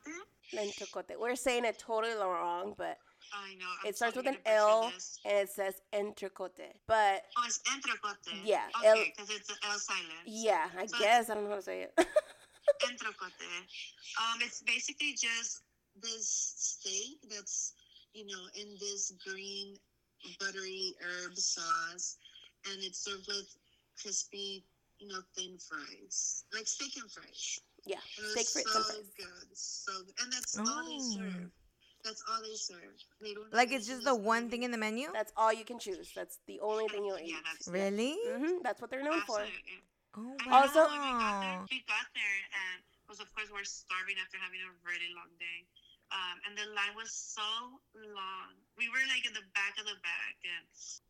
Lentocote. 0.53 1.19
We're 1.19 1.35
saying 1.35 1.65
it 1.65 1.79
totally 1.79 2.13
wrong, 2.15 2.75
but 2.77 2.97
I 3.33 3.55
know. 3.55 3.65
I'm 3.83 3.89
it 3.89 3.95
starts 3.95 4.15
with 4.15 4.27
an 4.27 4.37
L 4.45 4.91
this. 4.93 5.19
and 5.25 5.33
it 5.37 5.49
says 5.49 5.75
entrecote. 5.93 6.51
But 6.87 7.23
Oh, 7.37 7.43
it's 7.45 7.59
entrecote. 7.67 8.15
Yeah, 8.43 8.65
El- 8.83 8.91
Okay, 8.93 9.13
because 9.15 9.31
it's 9.35 9.49
an 9.49 9.55
L 9.69 9.79
silent. 9.79 10.05
yeah, 10.25 10.67
I 10.77 10.85
So- 10.85 10.99
guess 10.99 11.29
I 11.29 11.33
don't 11.33 11.45
know 11.45 11.49
how 11.51 11.55
to 11.55 11.61
say 11.61 11.81
it. 11.83 11.93
Entrecote. 12.83 13.47
Um, 14.19 14.39
it's 14.41 14.61
basically 14.61 15.13
just 15.13 15.61
this 16.01 16.27
steak 16.57 17.19
that's 17.29 17.73
you 18.15 18.25
know, 18.25 18.43
in 18.55 18.69
this 18.79 19.13
green 19.27 19.75
buttery 20.39 20.95
herb 21.03 21.35
sauce, 21.37 22.17
and 22.71 22.81
it's 22.83 22.99
served 23.03 23.27
with 23.27 23.47
crispy, 24.01 24.63
you 24.99 25.07
know, 25.09 25.19
thin 25.37 25.57
fries, 25.59 26.45
like 26.53 26.67
steak 26.67 26.95
and 26.97 27.11
fries. 27.11 27.59
Yeah, 27.85 27.97
And 28.17 28.27
steak 28.27 28.47
it's 28.47 28.53
fries 28.53 28.65
so 28.65 28.79
and 28.79 28.85
fries. 28.87 29.11
good, 29.19 29.47
so 29.57 29.93
good. 30.05 30.15
and 30.23 30.33
that's 30.33 30.57
all 30.57 30.65
they 30.65 30.97
Oh. 30.97 31.13
serve. 31.13 31.51
That's 32.03 32.23
all 32.29 32.41
they 32.41 32.55
serve. 32.55 32.95
They 33.21 33.33
don't 33.33 33.51
Like 33.53 33.71
it's 33.73 33.87
just 33.87 34.03
the 34.05 34.13
else 34.13 34.21
one 34.21 34.49
thing 34.49 34.63
in 34.63 34.71
the 34.71 34.77
menu? 34.77 35.09
That's 35.11 35.33
all 35.35 35.51
you 35.51 35.65
can 35.65 35.79
choose. 35.79 36.11
That's 36.15 36.37
the 36.47 36.59
only 36.61 36.87
thing 36.87 37.03
you'll 37.05 37.17
eat. 37.19 37.33
Yeah, 37.33 37.41
that's 37.43 37.67
Really? 37.67 38.13
hmm 38.37 38.61
That's 38.63 38.79
what 38.81 38.91
they're 38.91 39.03
known 39.03 39.21
for. 39.25 39.41
Oh 40.15 40.37
wow. 40.45 40.63
Also- 40.63 40.85
we 40.85 40.97
got 41.17 41.41
there, 41.41 41.59
we 41.71 41.77
got 41.89 42.07
there, 42.13 42.37
and 42.53 42.77
was 43.09 43.19
of 43.19 43.29
course 43.33 43.49
we're 43.51 43.65
starving 43.65 44.15
after 44.21 44.37
having 44.37 44.61
a 44.61 44.71
really 44.85 45.09
long 45.17 45.29
day. 45.39 45.65
Um, 46.13 46.37
and 46.45 46.53
the 46.53 46.69
line 46.77 46.93
was 46.95 47.09
so 47.11 47.41
long. 47.97 48.53
We 48.77 48.87
were 48.93 49.01
like 49.09 49.25
in 49.25 49.33
the 49.33 49.43
back 49.57 49.75
of 49.81 49.85
the 49.89 49.97
back, 50.05 50.35
and 50.45 50.63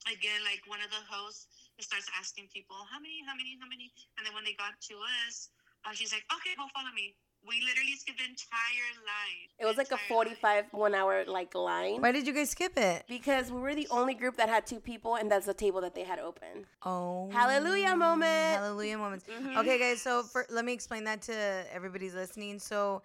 again, 0.07 0.39
like 0.47 0.63
one 0.67 0.79
of 0.79 0.89
the 0.89 1.03
hosts 1.09 1.47
starts 1.83 2.07
asking 2.17 2.47
people, 2.53 2.77
"How 2.89 2.99
many? 2.99 3.19
How 3.27 3.35
many? 3.35 3.57
How 3.59 3.67
many?" 3.67 3.91
And 4.17 4.25
then 4.25 4.33
when 4.33 4.43
they 4.47 4.53
got 4.55 4.79
to 4.89 4.95
us, 5.27 5.49
uh, 5.83 5.91
she's 5.91 6.13
like, 6.13 6.23
"Okay, 6.39 6.55
go 6.55 6.65
follow 6.73 6.91
me." 6.95 7.15
We 7.45 7.61
literally 7.61 7.93
skipped 7.93 8.17
the 8.17 8.25
entire 8.25 8.89
line. 9.05 9.47
It 9.59 9.65
was 9.65 9.77
like 9.77 9.91
a 9.91 9.99
Entire 10.01 10.17
line. 10.17 10.65
45 10.65 10.65
one 10.73 10.95
hour 10.95 11.25
like 11.25 11.53
line. 11.53 12.01
Why 12.01 12.11
did 12.11 12.25
you 12.25 12.33
guys 12.33 12.49
skip 12.49 12.75
it? 12.77 13.03
Because 13.07 13.51
we 13.51 13.59
were 13.61 13.75
the 13.75 13.87
only 13.91 14.15
group 14.15 14.37
that 14.37 14.49
had 14.49 14.65
two 14.65 14.79
people, 14.79 15.15
and 15.15 15.29
that's 15.29 15.45
the 15.45 15.53
table 15.53 15.81
that 15.81 15.93
they 15.93 16.03
had 16.03 16.17
open. 16.17 16.65
Oh. 16.83 17.29
Hallelujah 17.31 17.95
moment. 17.95 18.57
Hallelujah 18.57 18.97
moments. 18.97 19.25
Mhm. 19.27 19.57
Okay, 19.57 19.77
guys. 19.77 20.01
So 20.01 20.23
for 20.23 20.47
let 20.49 20.65
me 20.65 20.73
explain 20.73 21.03
that 21.03 21.21
to 21.23 21.35
everybody's 21.71 22.15
listening. 22.15 22.57
So, 22.59 23.03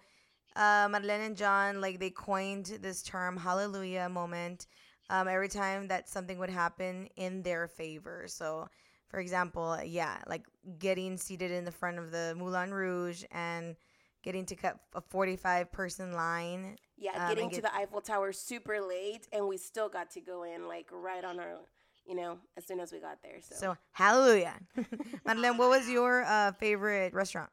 uh, 0.55 0.87
Madeleine 0.89 1.21
and 1.21 1.37
John, 1.37 1.81
like 1.81 1.99
they 1.99 2.09
coined 2.09 2.65
this 2.81 3.01
term 3.03 3.37
"Hallelujah 3.37 4.09
moment" 4.09 4.67
um, 5.09 5.27
every 5.27 5.49
time 5.49 5.87
that 5.89 6.09
something 6.09 6.37
would 6.39 6.49
happen 6.49 7.07
in 7.15 7.41
their 7.43 7.67
favor. 7.67 8.25
So, 8.27 8.67
for 9.07 9.19
example, 9.19 9.77
yeah, 9.83 10.17
like 10.27 10.45
getting 10.79 11.17
seated 11.17 11.51
in 11.51 11.65
the 11.65 11.71
front 11.71 11.99
of 11.99 12.11
the 12.11 12.35
Moulin 12.37 12.73
Rouge 12.73 13.23
and 13.31 13.75
getting 14.23 14.45
to 14.47 14.55
cut 14.55 14.77
a 14.93 15.01
forty-five 15.01 15.71
person 15.71 16.13
line. 16.13 16.77
Yeah, 16.97 17.11
Um, 17.15 17.29
getting 17.29 17.45
and 17.45 17.53
to 17.53 17.61
the 17.61 17.75
Eiffel 17.75 18.01
Tower 18.01 18.31
super 18.31 18.79
late, 18.81 19.27
and 19.33 19.47
we 19.47 19.57
still 19.57 19.89
got 19.89 20.11
to 20.11 20.21
go 20.21 20.43
in 20.43 20.67
like 20.67 20.87
right 20.91 21.23
on 21.23 21.39
our, 21.39 21.57
you 22.05 22.15
know, 22.15 22.37
as 22.57 22.65
soon 22.67 22.79
as 22.79 22.91
we 22.91 22.99
got 22.99 23.21
there. 23.23 23.41
So, 23.41 23.55
So, 23.55 23.77
Hallelujah, 23.91 24.59
Madeleine. 25.25 25.57
What 25.57 25.69
was 25.69 25.89
your 25.89 26.23
uh, 26.23 26.51
favorite 26.53 27.13
restaurant? 27.13 27.49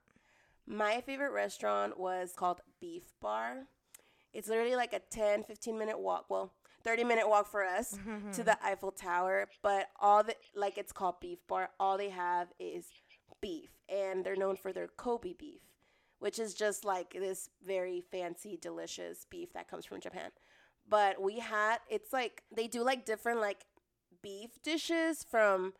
My 0.69 1.01
favorite 1.01 1.33
restaurant 1.33 1.99
was 1.99 2.33
called 2.37 2.61
Beef 2.81 3.05
Bar. 3.21 3.67
It's 4.33 4.49
literally 4.49 4.77
like 4.77 4.93
a 4.93 5.01
10, 5.11 5.45
15 5.45 5.79
minute 5.79 5.99
walk. 5.99 6.27
Well, 6.29 6.53
30 6.85 7.05
minute 7.05 7.29
walk 7.29 7.51
for 7.51 7.65
us 7.65 7.99
to 8.35 8.45
the 8.45 8.63
Eiffel 8.65 8.93
Tower, 8.93 9.49
but 9.63 9.89
all 9.99 10.23
the 10.23 10.37
like 10.55 10.77
it's 10.79 10.93
called 10.93 11.21
Beef 11.21 11.39
Bar. 11.49 11.71
All 11.81 11.97
they 11.97 12.11
have 12.11 12.49
is 12.59 12.87
beef, 13.41 13.71
and 13.89 14.25
they're 14.25 14.37
known 14.37 14.57
for 14.57 14.73
their 14.73 14.89
Kobe 14.89 15.33
beef, 15.33 15.63
which 16.19 16.39
is 16.39 16.55
just 16.55 16.85
like 16.85 17.13
this 17.15 17.49
very 17.67 18.03
fancy, 18.13 18.59
delicious 18.61 19.27
beef 19.31 19.53
that 19.55 19.69
comes 19.69 19.87
from 19.87 20.01
Japan. 20.01 20.31
But 20.89 21.21
we 21.21 21.39
had 21.39 21.79
it's 21.89 22.13
like 22.13 22.43
they 22.55 22.67
do 22.67 22.83
like 22.83 23.07
different 23.07 23.41
like 23.41 23.65
beef 24.23 24.63
dishes 24.63 25.25
from 25.29 25.73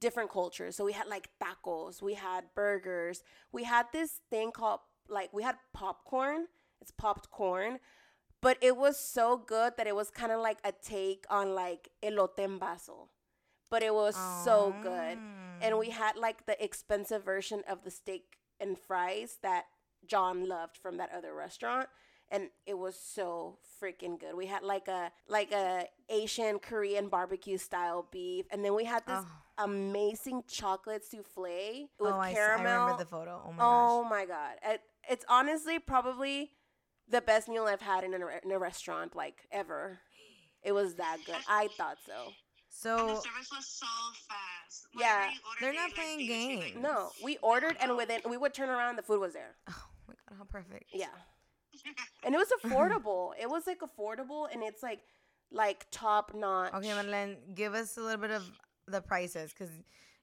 different 0.00 0.30
cultures. 0.30 0.76
So 0.76 0.84
we 0.84 0.92
had 0.92 1.06
like 1.06 1.30
tacos, 1.42 2.02
we 2.02 2.14
had 2.14 2.44
burgers, 2.54 3.22
we 3.52 3.64
had 3.64 3.86
this 3.92 4.20
thing 4.30 4.52
called 4.52 4.80
like 5.08 5.32
we 5.32 5.42
had 5.42 5.56
popcorn. 5.72 6.46
It's 6.80 6.92
popped 6.92 7.30
corn, 7.30 7.80
but 8.40 8.56
it 8.60 8.76
was 8.76 8.98
so 8.98 9.36
good 9.36 9.72
that 9.76 9.88
it 9.88 9.96
was 9.96 10.10
kind 10.10 10.30
of 10.30 10.40
like 10.40 10.58
a 10.64 10.72
take 10.72 11.24
on 11.28 11.54
like 11.54 11.88
elote 12.02 12.38
en 12.38 12.58
vaso. 12.58 13.08
But 13.70 13.82
it 13.82 13.92
was 13.92 14.16
so 14.44 14.74
good. 14.82 15.18
And 15.60 15.76
we 15.76 15.90
had 15.90 16.16
like 16.16 16.46
the 16.46 16.62
expensive 16.62 17.24
version 17.24 17.64
of 17.68 17.82
the 17.82 17.90
steak 17.90 18.38
and 18.60 18.78
fries 18.78 19.38
that 19.42 19.64
John 20.06 20.48
loved 20.48 20.76
from 20.76 20.96
that 20.98 21.10
other 21.12 21.34
restaurant 21.34 21.88
and 22.30 22.50
it 22.66 22.76
was 22.78 22.98
so 22.98 23.58
freaking 23.82 24.18
good. 24.18 24.34
We 24.34 24.46
had 24.46 24.62
like 24.62 24.88
a 24.88 25.10
like 25.28 25.52
a 25.52 25.86
Asian 26.08 26.58
Korean 26.58 27.08
barbecue 27.08 27.58
style 27.58 28.06
beef 28.10 28.46
and 28.50 28.64
then 28.64 28.74
we 28.74 28.84
had 28.84 29.06
this 29.06 29.24
Oh. 29.58 29.64
amazing 29.64 30.44
chocolate 30.48 31.04
souffle 31.04 31.88
with 31.98 32.12
oh, 32.12 32.22
caramel. 32.32 32.66
I 32.66 32.72
remember 32.74 32.96
the 32.98 33.08
photo. 33.10 33.42
Oh 33.46 33.52
my 33.52 33.62
oh 33.64 34.02
gosh. 34.02 34.10
my 34.10 34.24
god. 34.26 34.54
It, 34.64 34.80
it's 35.10 35.24
honestly 35.28 35.78
probably 35.78 36.52
the 37.08 37.20
best 37.20 37.48
meal 37.48 37.64
I've 37.64 37.80
had 37.80 38.04
in 38.04 38.14
a, 38.14 38.18
in 38.44 38.52
a 38.52 38.58
restaurant 38.58 39.16
like 39.16 39.46
ever. 39.50 39.98
It 40.62 40.72
was 40.72 40.94
that 40.96 41.18
good. 41.24 41.36
I 41.48 41.68
thought 41.76 41.98
so. 42.06 42.12
And 42.26 42.34
So 42.68 43.06
the 43.06 43.14
service 43.20 43.50
was 43.50 43.66
so 43.66 43.86
fast. 44.28 44.86
Yeah, 44.98 45.18
Whenever 45.18 45.32
you 45.32 45.40
they're 45.60 45.72
not 45.72 45.84
like, 45.84 45.94
playing 45.94 46.18
gave 46.18 46.30
it 46.30 46.32
to 46.32 46.34
you, 46.34 46.56
like, 46.58 46.66
games. 46.74 46.82
No, 46.82 47.10
we 47.24 47.38
ordered 47.38 47.76
and 47.80 47.90
oh. 47.92 47.96
within 47.96 48.20
we 48.28 48.36
would 48.36 48.54
turn 48.54 48.68
around 48.68 48.96
the 48.96 49.02
food 49.02 49.20
was 49.20 49.32
there. 49.32 49.56
oh 49.70 49.84
my 50.06 50.14
god, 50.28 50.36
how 50.38 50.44
perfect. 50.44 50.84
Yeah. 50.92 51.06
And 52.24 52.34
it 52.34 52.38
was 52.38 52.48
affordable. 52.64 53.32
it 53.40 53.48
was 53.48 53.66
like 53.66 53.80
affordable 53.80 54.46
and 54.52 54.62
it's 54.62 54.82
like 54.82 55.00
like 55.50 55.86
top 55.90 56.32
notch. 56.34 56.74
Okay, 56.74 56.92
Madeleine, 56.94 57.36
give 57.54 57.74
us 57.74 57.96
a 57.96 58.00
little 58.00 58.20
bit 58.20 58.30
of 58.30 58.50
the 58.86 59.00
prices 59.00 59.52
because 59.52 59.72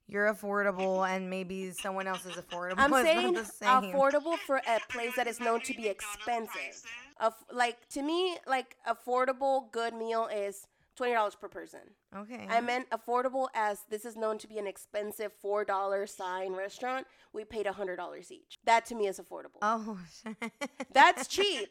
you're 0.08 0.32
affordable 0.32 1.08
and 1.08 1.30
maybe 1.30 1.72
someone 1.72 2.08
else 2.08 2.26
is 2.26 2.36
affordable. 2.36 2.76
I'm 2.78 2.94
saying 3.04 3.36
affordable 3.36 4.38
for 4.38 4.58
a 4.58 4.80
place 4.90 5.16
that 5.16 5.28
is 5.28 5.40
known 5.40 5.62
to 5.62 5.74
be 5.74 5.88
expensive. 5.88 6.82
Of 7.20 7.34
like 7.52 7.88
to 7.90 8.02
me, 8.02 8.38
like 8.46 8.76
affordable 8.88 9.72
good 9.72 9.94
meal 9.94 10.28
is 10.28 10.68
twenty 10.96 11.14
dollars 11.14 11.36
per 11.36 11.48
person. 11.48 11.80
Okay. 12.16 12.48
I 12.50 12.62
meant 12.62 12.90
affordable 12.90 13.48
as 13.54 13.80
this 13.90 14.06
is 14.06 14.16
known 14.16 14.38
to 14.40 14.48
be 14.48 14.58
an 14.58 14.68
expensive 14.68 15.32
four 15.42 15.66
dollar 15.66 16.08
sign 16.08 16.54
restaurant. 16.54 17.06
We 17.34 17.44
paid 17.44 17.68
hundred 17.68 17.98
dollars 17.98 18.32
each. 18.32 18.58
That 18.66 18.86
to 18.88 18.96
me 18.96 19.08
is 19.08 19.20
affordable. 19.20 19.60
oh, 19.62 19.98
shit. 20.24 20.52
That's 20.94 21.28
cheap. 21.28 21.70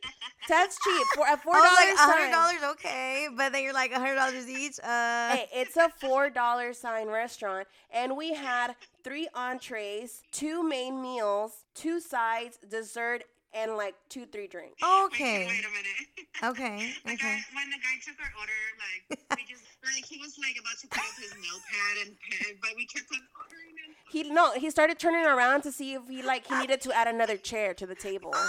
That's 0.49 0.77
cheap 0.85 1.07
for 1.15 1.25
a 1.27 1.37
four 1.39 1.55
I 1.57 1.61
dollar 1.61 1.71
was 1.71 1.99
like, 1.99 1.99
hundred 1.99 2.31
dollars, 2.31 2.73
okay, 2.75 3.29
but 3.37 3.53
then 3.53 3.63
you're 3.63 3.73
like 3.73 3.93
hundred 3.93 4.17
dollars 4.17 4.49
each. 4.49 4.79
Uh, 4.81 5.37
Hey, 5.37 5.49
it's 5.55 5.77
a 5.77 5.89
four 6.01 6.29
dollar 6.31 6.73
sign 6.75 7.09
restaurant, 7.09 7.67
and 7.91 8.17
we 8.17 8.35
had 8.35 8.75
three 9.03 9.29
entrees, 9.35 10.23
two 10.33 10.63
main 10.63 11.01
meals, 11.01 11.65
two 11.75 11.99
sides, 12.01 12.59
dessert, 12.69 13.25
and 13.55 13.77
like 13.77 13.95
two, 14.09 14.27
three 14.27 14.47
drinks. 14.47 14.83
okay, 14.83 15.47
Wait 15.47 15.65
a 15.65 15.71
minute. 15.71 16.07
okay, 16.45 16.93
The 17.05 17.13
okay. 17.13 17.23
guy, 17.23 17.39
when 17.55 17.71
the 17.71 17.79
guy 17.79 17.97
took 18.05 18.19
our 18.21 18.33
order, 18.41 18.61
like 18.83 19.39
we 19.39 19.45
just 19.49 19.63
like 19.95 20.05
he 20.05 20.19
was 20.19 20.37
like 20.39 20.57
about 20.61 20.77
to 20.81 20.87
put 20.89 20.99
up 20.99 21.17
his 21.21 21.33
notepad 21.35 22.07
and 22.07 22.17
pen, 22.21 22.57
but 22.61 22.71
we 22.77 22.87
kept 22.87 23.07
on 23.13 23.21
ordering 23.41 23.77
and 23.87 23.95
He 24.11 24.23
no, 24.31 24.53
he 24.53 24.71
started 24.71 24.99
turning 24.99 25.25
around 25.27 25.63
to 25.63 25.73
see 25.73 25.95
if 25.95 26.03
he 26.09 26.23
like 26.23 26.47
he 26.47 26.59
needed 26.59 26.81
to 26.83 26.93
add 26.93 27.07
another 27.09 27.37
chair 27.37 27.75
to 27.75 27.87
the 27.87 27.95
table. 27.95 28.35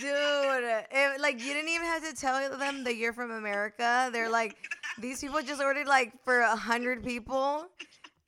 Dude, 0.00 0.06
it, 0.92 1.20
like 1.20 1.40
you 1.40 1.52
didn't 1.52 1.68
even 1.70 1.86
have 1.86 2.08
to 2.08 2.14
tell 2.14 2.56
them 2.56 2.84
that 2.84 2.96
you're 2.96 3.12
from 3.12 3.30
America. 3.32 4.08
They're 4.12 4.30
like, 4.30 4.56
these 4.98 5.20
people 5.20 5.42
just 5.42 5.60
ordered 5.60 5.86
like 5.88 6.12
for 6.24 6.40
a 6.40 6.56
hundred 6.56 7.04
people. 7.04 7.66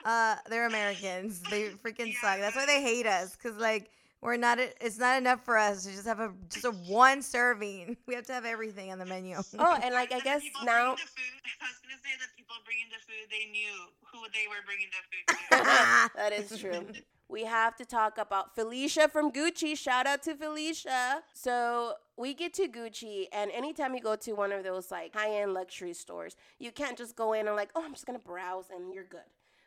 Uh, 0.05 0.37
they're 0.49 0.67
Americans. 0.67 1.41
They 1.51 1.69
freaking 1.71 2.15
suck. 2.15 2.39
That's 2.39 2.57
why 2.57 2.67
they 2.67 2.83
hate 2.83 3.07
us. 3.07 3.37
Cause 3.37 3.57
like 3.57 3.91
we're 4.23 4.37
not. 4.37 4.59
It's 4.59 4.99
not 4.99 5.19
enough 5.19 5.45
for 5.45 5.57
us 5.57 5.85
to 5.85 5.93
just 5.93 6.07
have 6.07 6.21
a 6.21 6.33
just 6.51 6.65
a 6.65 6.71
one 6.71 7.23
serving. 7.23 7.97
We 8.07 8.15
have 8.15 8.27
to 8.27 8.33
have 8.33 8.45
everything 8.45 8.91
on 8.93 8.99
the 8.99 9.07
menu. 9.07 9.37
Oh, 9.59 9.79
and 9.83 9.95
like 9.95 10.13
I 10.13 10.21
guess 10.21 10.43
people 10.43 10.65
now 10.65 10.95
bringing 10.95 10.97
the 10.97 11.11
food. 11.11 11.41
I 11.61 11.67
was 11.67 11.79
gonna 11.83 12.01
say 12.03 12.11
the 12.19 12.27
people 12.37 12.57
bringing 12.65 12.87
the 12.91 12.99
food, 12.99 13.31
they 13.31 13.51
knew 13.51 13.89
who 14.13 14.21
they 14.35 14.47
were 14.49 14.63
bringing 14.67 14.89
the 14.91 15.03
food 15.09 15.25
to. 15.29 16.11
that 16.17 16.33
is 16.33 16.59
true. 16.59 16.87
We 17.31 17.45
have 17.45 17.77
to 17.77 17.85
talk 17.85 18.19
about 18.19 18.57
Felicia 18.57 19.07
from 19.07 19.31
Gucci. 19.31 19.79
Shout 19.79 20.05
out 20.05 20.21
to 20.25 20.35
Felicia. 20.35 21.23
So 21.33 21.95
we 22.17 22.35
get 22.35 22.53
to 22.55 22.67
Gucci, 22.67 23.27
and 23.33 23.53
anytime 23.53 23.95
you 23.95 24.01
go 24.01 24.17
to 24.17 24.33
one 24.33 24.51
of 24.51 24.65
those 24.65 24.91
like 24.91 25.15
high 25.15 25.37
end 25.37 25.55
luxury 25.55 25.95
stores, 25.95 26.35
you 26.59 26.73
can't 26.73 26.99
just 26.99 27.15
go 27.15 27.33
in 27.33 27.47
and 27.47 27.55
like, 27.55 27.71
oh, 27.77 27.85
I'm 27.85 27.93
just 27.93 28.05
gonna 28.05 28.19
browse 28.19 28.65
and 28.75 28.93
you're 28.93 29.05
good. 29.05 29.21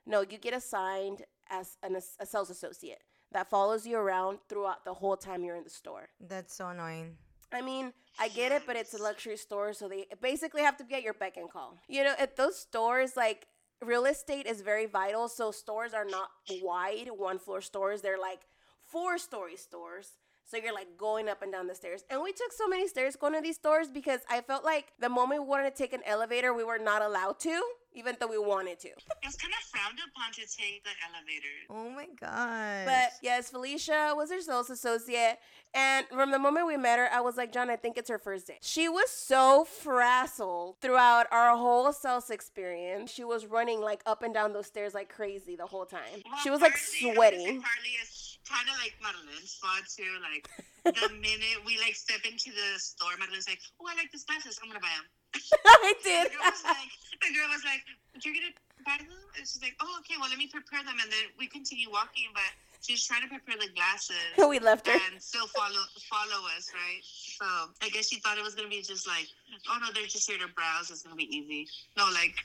No, 0.05 0.21
you 0.21 0.37
get 0.37 0.53
assigned 0.53 1.23
as 1.49 1.77
an, 1.83 1.95
a 1.95 2.25
sales 2.25 2.49
associate 2.49 3.01
that 3.31 3.49
follows 3.49 3.85
you 3.85 3.97
around 3.97 4.39
throughout 4.47 4.85
the 4.85 4.93
whole 4.93 5.17
time 5.17 5.43
you're 5.43 5.55
in 5.55 5.63
the 5.63 5.69
store. 5.69 6.09
That's 6.19 6.55
so 6.55 6.67
annoying. 6.67 7.17
I 7.51 7.61
mean, 7.61 7.93
I 8.19 8.29
get 8.29 8.51
it, 8.51 8.63
but 8.65 8.75
it's 8.75 8.93
a 8.93 9.01
luxury 9.01 9.37
store, 9.37 9.73
so 9.73 9.87
they 9.87 10.05
basically 10.21 10.61
have 10.61 10.77
to 10.77 10.83
get 10.83 11.03
your 11.03 11.13
beck 11.13 11.37
and 11.37 11.49
call. 11.49 11.77
You 11.87 12.03
know, 12.03 12.15
at 12.17 12.35
those 12.35 12.57
stores, 12.57 13.15
like 13.15 13.47
real 13.81 14.05
estate 14.05 14.45
is 14.45 14.61
very 14.61 14.85
vital. 14.87 15.27
So 15.27 15.51
stores 15.51 15.93
are 15.93 16.05
not 16.05 16.29
wide, 16.61 17.09
one 17.15 17.39
floor 17.39 17.61
stores. 17.61 18.01
They're 18.01 18.19
like 18.19 18.41
four 18.81 19.17
story 19.17 19.55
stores. 19.55 20.11
So 20.45 20.57
you're 20.57 20.73
like 20.73 20.97
going 20.97 21.29
up 21.29 21.41
and 21.41 21.51
down 21.51 21.67
the 21.67 21.75
stairs. 21.75 22.03
And 22.09 22.21
we 22.21 22.31
took 22.31 22.51
so 22.51 22.67
many 22.67 22.87
stairs 22.87 23.15
going 23.15 23.33
to 23.33 23.41
these 23.41 23.55
stores 23.55 23.89
because 23.89 24.19
I 24.29 24.41
felt 24.41 24.63
like 24.63 24.93
the 24.99 25.09
moment 25.09 25.41
we 25.41 25.47
wanted 25.47 25.75
to 25.75 25.77
take 25.77 25.93
an 25.93 26.01
elevator, 26.05 26.53
we 26.53 26.63
were 26.63 26.79
not 26.79 27.01
allowed 27.01 27.39
to 27.41 27.61
even 27.95 28.15
though 28.19 28.27
we 28.27 28.37
wanted 28.37 28.79
to. 28.79 28.89
It's 29.21 29.35
kind 29.37 29.53
of 29.53 29.63
frowned 29.69 29.99
upon 29.99 30.31
to 30.33 30.41
take 30.41 30.83
the 30.83 30.89
elevator. 31.07 31.47
Oh 31.69 31.89
my 31.89 32.07
god. 32.19 32.85
But 32.85 33.11
yes, 33.21 33.49
Felicia 33.49 34.13
was 34.15 34.31
her 34.31 34.41
sales 34.41 34.69
associate. 34.69 35.37
And 35.73 36.05
from 36.07 36.31
the 36.31 36.39
moment 36.39 36.67
we 36.67 36.77
met 36.77 36.99
her, 36.99 37.07
I 37.11 37.21
was 37.21 37.37
like, 37.37 37.51
John, 37.51 37.69
I 37.69 37.75
think 37.75 37.97
it's 37.97 38.09
her 38.09 38.17
first 38.17 38.47
day. 38.47 38.57
She 38.61 38.89
was 38.89 39.09
so 39.09 39.65
frazzled 39.65 40.77
throughout 40.81 41.27
our 41.31 41.55
whole 41.55 41.91
sales 41.93 42.29
experience. 42.29 43.11
She 43.11 43.23
was 43.23 43.45
running 43.45 43.81
like 43.81 44.01
up 44.05 44.23
and 44.23 44.33
down 44.33 44.53
those 44.53 44.67
stairs 44.67 44.93
like 44.93 45.09
crazy 45.13 45.55
the 45.55 45.65
whole 45.65 45.85
time. 45.85 46.01
Well, 46.25 46.39
She 46.43 46.49
was 46.49 46.61
like 46.61 46.73
partly- 46.73 47.09
I 47.11 47.13
sweating. 47.13 47.61
Partly 47.61 47.89
it's 48.01 48.32
kind 48.47 48.67
of 48.69 48.75
like 48.79 48.93
Madeline's 49.01 49.55
spot 49.57 49.83
too. 49.87 50.07
Like 50.21 50.43
the 50.83 51.09
minute 51.23 51.63
we 51.65 51.77
like 51.79 51.95
step 51.95 52.21
into 52.27 52.51
the 52.51 52.79
store, 52.79 53.15
Madeline's 53.19 53.47
like, 53.47 53.59
"Oh, 53.79 53.87
I 53.87 53.95
like 53.95 54.11
these 54.11 54.23
glasses. 54.27 54.59
I'm 54.61 54.67
gonna 54.69 54.83
buy 54.83 54.93
them." 54.95 55.07
I 55.65 55.93
The 55.97 56.03
did. 56.03 56.31
girl 56.35 56.45
was 56.51 56.63
like, 56.63 56.91
"The 57.23 57.29
girl 57.33 57.49
was 57.49 57.63
like, 57.65 57.83
you're 58.21 58.35
gonna 58.35 58.53
buy 58.85 58.97
them?" 58.99 59.15
And 59.39 59.43
she's 59.47 59.61
like, 59.63 59.75
"Oh, 59.81 59.95
okay. 60.03 60.15
Well, 60.19 60.29
let 60.29 60.37
me 60.37 60.47
prepare 60.51 60.83
them." 60.83 60.95
And 61.01 61.09
then 61.11 61.25
we 61.39 61.47
continue 61.47 61.89
walking, 61.89 62.29
but 62.35 62.47
she's 62.83 63.01
trying 63.07 63.23
to 63.23 63.31
prepare 63.31 63.55
the 63.55 63.71
glasses. 63.73 64.19
we 64.37 64.59
left 64.59 64.85
her. 64.91 64.93
and 65.11 65.15
still 65.23 65.47
follow 65.55 65.81
follow 66.11 66.43
us, 66.55 66.67
right? 66.75 67.01
So 67.39 67.45
I 67.81 67.87
guess 67.89 68.09
she 68.11 68.19
thought 68.19 68.37
it 68.37 68.43
was 68.43 68.53
gonna 68.55 68.69
be 68.69 68.83
just 68.83 69.07
like, 69.07 69.25
oh 69.71 69.77
no, 69.81 69.87
they're 69.95 70.05
just 70.11 70.27
here 70.29 70.37
to 70.39 70.51
browse. 70.53 70.91
It's 70.91 71.01
gonna 71.03 71.15
be 71.15 71.31
easy. 71.31 71.67
No, 71.97 72.05
like 72.13 72.35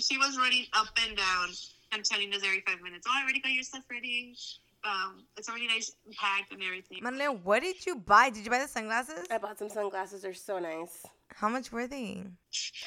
she 0.00 0.16
was 0.16 0.38
running 0.38 0.64
up 0.72 0.88
and 1.06 1.16
down 1.16 1.48
and 1.92 2.04
telling 2.04 2.32
us 2.32 2.42
every 2.44 2.62
five 2.66 2.80
minutes, 2.80 3.04
oh, 3.08 3.12
I 3.14 3.22
already 3.22 3.40
got 3.40 3.52
your 3.52 3.64
stuff 3.64 3.82
ready. 3.90 4.34
Um, 4.84 5.24
it's 5.36 5.48
already 5.48 5.66
nice 5.68 5.92
and 6.06 6.14
packed 6.16 6.52
and 6.52 6.62
everything. 6.62 6.98
Madeleine, 7.02 7.40
what 7.44 7.62
did 7.62 7.84
you 7.86 7.96
buy? 7.96 8.30
Did 8.30 8.44
you 8.44 8.50
buy 8.50 8.60
the 8.60 8.68
sunglasses? 8.68 9.26
I 9.30 9.38
bought 9.38 9.58
some 9.58 9.68
sunglasses. 9.68 10.22
They're 10.22 10.32
so 10.34 10.58
nice. 10.58 11.04
How 11.34 11.48
much 11.48 11.70
were 11.70 11.86
they? 11.86 12.24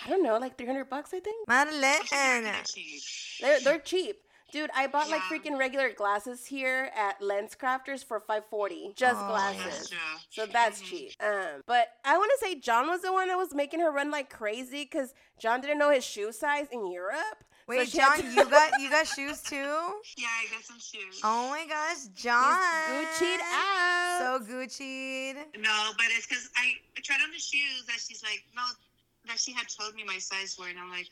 I 0.05 0.09
don't 0.09 0.23
know, 0.23 0.37
like 0.37 0.57
300 0.57 0.89
bucks, 0.89 1.13
I 1.13 1.19
think. 1.19 1.47
Madeleine. 1.47 2.53
They're, 3.41 3.59
they're 3.59 3.79
cheap. 3.79 4.17
Dude, 4.51 4.69
I 4.75 4.85
bought 4.85 5.09
like 5.09 5.21
freaking 5.21 5.57
regular 5.57 5.91
glasses 5.91 6.45
here 6.45 6.91
at 6.95 7.19
LensCrafters 7.21 8.05
for 8.05 8.19
540. 8.19 8.93
Just 8.95 9.15
Oh, 9.23 9.27
That's 9.35 9.57
glasses. 9.57 9.89
true. 9.89 9.97
So 10.29 10.45
that's 10.45 10.79
Mhm. 10.81 10.85
cheap. 10.85 11.11
Um, 11.19 11.61
but 11.65 11.87
I 12.05 12.17
want 12.19 12.31
to 12.39 12.45
say 12.45 12.55
John 12.55 12.87
was 12.87 13.01
the 13.01 13.11
one 13.11 13.29
that 13.29 13.37
was 13.37 13.53
making 13.55 13.79
her 13.79 13.89
run 13.91 14.11
like 14.11 14.29
crazy 14.29 14.83
because 14.83 15.15
John 15.39 15.59
didn't 15.61 15.79
know 15.79 15.89
his 15.89 16.03
shoe 16.05 16.31
size 16.31 16.67
in 16.71 16.85
Europe. 16.91 17.43
So 17.65 17.73
Wait, 17.77 17.87
she 17.87 17.97
had 17.97 18.17
John, 18.21 18.25
to- 18.25 18.35
you 18.35 18.49
got 18.49 18.79
you 18.81 18.89
got 18.89 19.07
shoes 19.15 19.41
too? 19.41 19.55
Yeah, 19.55 20.27
I 20.27 20.47
got 20.51 20.63
some 20.63 20.79
shoes. 20.79 21.21
Oh 21.23 21.49
my 21.49 21.65
gosh, 21.67 22.07
John. 22.15 22.59
Gucci'd 22.91 23.39
out. 23.53 24.17
So 24.19 24.45
Gucci'd. 24.45 25.37
No, 25.61 25.91
but 25.97 26.05
it's 26.11 26.27
because 26.27 26.49
I 26.57 26.73
I 26.97 27.01
tried 27.01 27.21
on 27.23 27.31
the 27.31 27.39
shoes 27.39 27.85
that 27.87 27.99
she's 28.05 28.21
like, 28.23 28.43
no, 28.55 28.63
that 29.27 29.39
she 29.39 29.53
had 29.53 29.67
told 29.69 29.95
me 29.95 30.03
my 30.05 30.17
size 30.17 30.57
were, 30.59 30.67
and 30.67 30.77
I'm 30.77 30.89
like, 30.91 31.07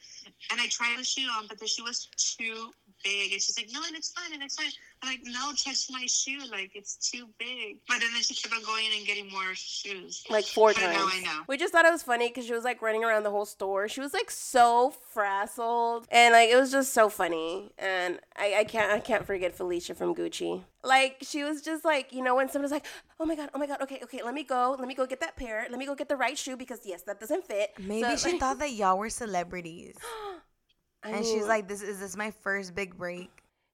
and 0.52 0.60
I 0.60 0.68
tried 0.68 0.98
the 1.00 1.04
shoe 1.06 1.28
on, 1.38 1.48
but 1.48 1.58
the 1.60 1.68
shoe 1.68 1.84
was 1.86 2.08
too 2.18 2.72
big, 3.04 3.32
and 3.32 3.42
she's 3.42 3.58
like, 3.58 3.70
no, 3.72 3.80
and 3.88 3.96
it's 3.96 4.12
fine, 4.12 4.34
and 4.34 4.44
it's 4.44 4.56
fine. 4.56 4.72
I'm 5.04 5.10
like, 5.10 5.22
no, 5.24 5.52
touch 5.54 5.88
my 5.90 6.06
shoe, 6.06 6.40
like 6.52 6.72
it's 6.76 6.96
too 7.10 7.28
big. 7.40 7.78
But 7.88 8.00
then, 8.02 8.10
then 8.14 8.22
she 8.22 8.36
kept 8.36 8.54
on 8.54 8.64
going 8.64 8.86
in 8.86 8.98
and 9.00 9.08
getting 9.08 9.30
more 9.32 9.54
shoes. 9.56 10.24
like 10.30 10.46
four 10.46 10.70
I 10.70 10.74
times. 10.74 10.98
know, 10.98 11.10
I 11.12 11.20
know. 11.22 11.42
We 11.48 11.58
just 11.58 11.74
thought 11.74 11.86
it 11.86 11.92
was 11.92 12.04
funny 12.04 12.28
because 12.28 12.46
she 12.46 12.54
was 12.54 12.64
like 12.64 12.82
running 12.84 13.04
around 13.04 13.24
the 13.24 13.32
whole 13.32 13.46
store. 13.46 13.88
She 13.88 14.00
was 14.00 14.14
like 14.14 14.30
so 14.30 14.94
frazzled, 15.12 16.08
and 16.12 16.34
like 16.34 16.50
it 16.50 16.56
was 16.56 16.72
just 16.72 16.94
so 16.94 17.10
funny. 17.10 17.72
And 17.80 18.20
I, 18.38 18.58
I 18.60 18.64
can't 18.64 18.92
I 18.92 19.00
can't 19.00 19.26
forget 19.26 19.56
Felicia 19.56 19.96
from 19.96 20.14
Gucci. 20.14 20.62
Like 20.84 21.18
she 21.22 21.44
was 21.44 21.62
just 21.62 21.84
like 21.84 22.14
you 22.14 22.24
know 22.24 22.36
when 22.36 22.50
someone's 22.50 22.72
like, 22.72 22.86
oh 23.20 23.26
my 23.26 23.36
god, 23.36 23.50
oh 23.56 23.60
my 23.60 23.66
god, 23.68 23.82
okay, 23.82 24.00
okay, 24.04 24.22
let 24.24 24.34
me 24.36 24.44
go, 24.44 24.76
let 24.78 24.88
me 24.88 24.94
go 24.94 25.06
get 25.08 25.20
that 25.22 25.36
pair, 25.36 25.66
let 25.70 25.80
me 25.80 25.86
go 25.88 25.96
get 25.96 26.10
the 26.10 26.16
right 26.16 26.38
shoe 26.38 26.56
because 26.58 26.82
yes, 26.86 27.02
that 27.04 27.20
doesn't 27.20 27.46
fit. 27.48 27.72
Maybe 27.80 28.04
So, 28.04 28.16
she 28.18 28.32
like- 28.34 28.40
thought 28.40 28.60
that 28.60 28.72
y'all 28.74 28.98
were 29.00 29.10
celebrities. 29.10 29.96
I 31.04 31.10
and 31.10 31.26
she's 31.26 31.48
like, 31.48 31.68
This 31.68 31.82
is 31.82 32.00
this 32.00 32.12
is 32.12 32.18
my 32.18 32.30
first 32.30 32.76
big 32.76 32.96
break. 32.96 33.32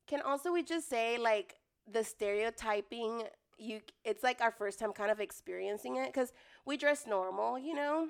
Can 0.08 0.22
also 0.22 0.52
we 0.52 0.64
just 0.64 0.90
say 0.90 1.18
like 1.18 1.56
the 1.92 2.04
stereotyping 2.04 3.24
you 3.58 3.82
it's 4.04 4.24
like 4.24 4.40
our 4.42 4.52
first 4.52 4.80
time 4.80 4.94
kind 4.94 5.10
of 5.10 5.20
experiencing 5.20 5.96
it 5.96 6.14
cuz 6.14 6.32
we 6.66 6.78
dress 6.78 7.08
normal, 7.08 7.58
you 7.58 7.74
know? 7.74 8.10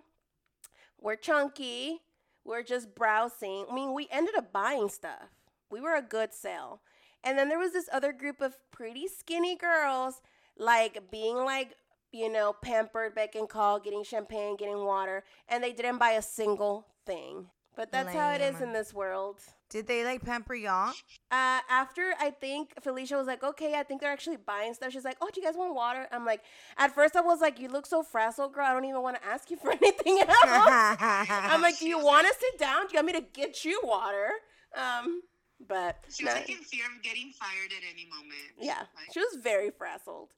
We're 1.00 1.16
chunky. 1.16 2.02
We're 2.44 2.64
just 2.64 2.96
browsing. 2.96 3.66
I 3.70 3.74
mean, 3.74 3.94
we 3.94 4.08
ended 4.10 4.36
up 4.36 4.52
buying 4.52 4.90
stuff. 4.90 5.30
We 5.70 5.82
were 5.82 5.96
a 5.96 6.02
good 6.02 6.34
sale. 6.34 6.82
And 7.24 7.38
then 7.38 7.50
there 7.50 7.60
was 7.60 7.74
this 7.74 7.90
other 7.92 8.14
group 8.14 8.42
of 8.42 8.58
pretty 8.72 9.08
skinny 9.08 9.56
girls 9.56 10.22
like 10.58 11.12
being 11.12 11.38
like 11.38 11.76
you 12.12 12.32
know, 12.32 12.54
pampered, 12.54 13.16
beck 13.16 13.36
and 13.36 13.50
call, 13.50 13.80
getting 13.80 14.04
champagne, 14.04 14.56
getting 14.56 14.86
water, 14.86 15.24
and 15.50 15.64
they 15.64 15.74
didn't 15.74 15.98
buy 15.98 16.12
a 16.12 16.22
single 16.22 16.88
thing. 17.06 17.48
But 17.76 17.92
that's 17.92 18.14
how 18.14 18.32
it 18.32 18.42
is 18.42 18.62
in 18.62 18.74
this 18.74 18.94
world. 18.94 19.40
Did 19.70 19.86
they 19.88 20.04
like 20.06 20.24
pamper 20.24 20.56
y'all? 20.56 20.94
Uh, 21.30 21.60
after 21.70 22.14
I 22.20 22.30
think 22.32 22.74
Felicia 22.82 23.18
was 23.18 23.28
like, 23.28 23.44
okay, 23.44 23.74
I 23.76 23.84
think 23.84 24.00
they're 24.00 24.12
actually 24.12 24.38
buying 24.38 24.74
stuff. 24.74 24.94
She's 24.94 25.04
like, 25.04 25.18
oh, 25.22 25.30
do 25.34 25.42
you 25.42 25.46
guys 25.46 25.56
want 25.58 25.76
water? 25.76 26.08
I'm 26.12 26.26
like, 26.26 26.42
at 26.78 26.96
first 26.96 27.16
I 27.18 27.22
was 27.22 27.42
like, 27.42 27.60
you 27.60 27.68
look 27.68 27.86
so 27.86 28.02
frazzled, 28.02 28.54
girl. 28.54 28.66
I 28.66 28.74
don't 28.74 28.86
even 28.86 29.02
want 29.02 29.18
to 29.22 29.26
ask 29.28 29.52
you 29.52 29.58
for 29.58 29.72
anything 29.82 30.20
else. 30.20 30.36
I'm 30.42 31.62
like, 31.62 31.78
do 31.80 31.88
you 31.88 32.00
want 32.00 32.28
to 32.28 32.34
sit 32.40 32.58
down? 32.58 32.88
Do 32.88 32.94
you 32.94 32.98
want 33.04 33.08
me 33.08 33.14
to 33.14 33.26
get 33.34 33.66
you 33.66 33.82
water? 33.84 34.30
Um, 34.76 35.22
but 35.68 35.98
She 36.10 36.24
was 36.24 36.34
no. 36.34 36.40
like 36.40 36.50
in 36.50 36.58
fear 36.58 36.86
of 36.96 37.02
getting 37.04 37.32
fired 37.40 37.72
at 37.76 37.84
any 37.92 38.08
moment. 38.10 38.34
yeah, 38.60 38.80
Like, 38.96 39.12
she 39.14 39.20
was 39.20 39.38
very 39.42 39.70
frazzled. 39.72 40.30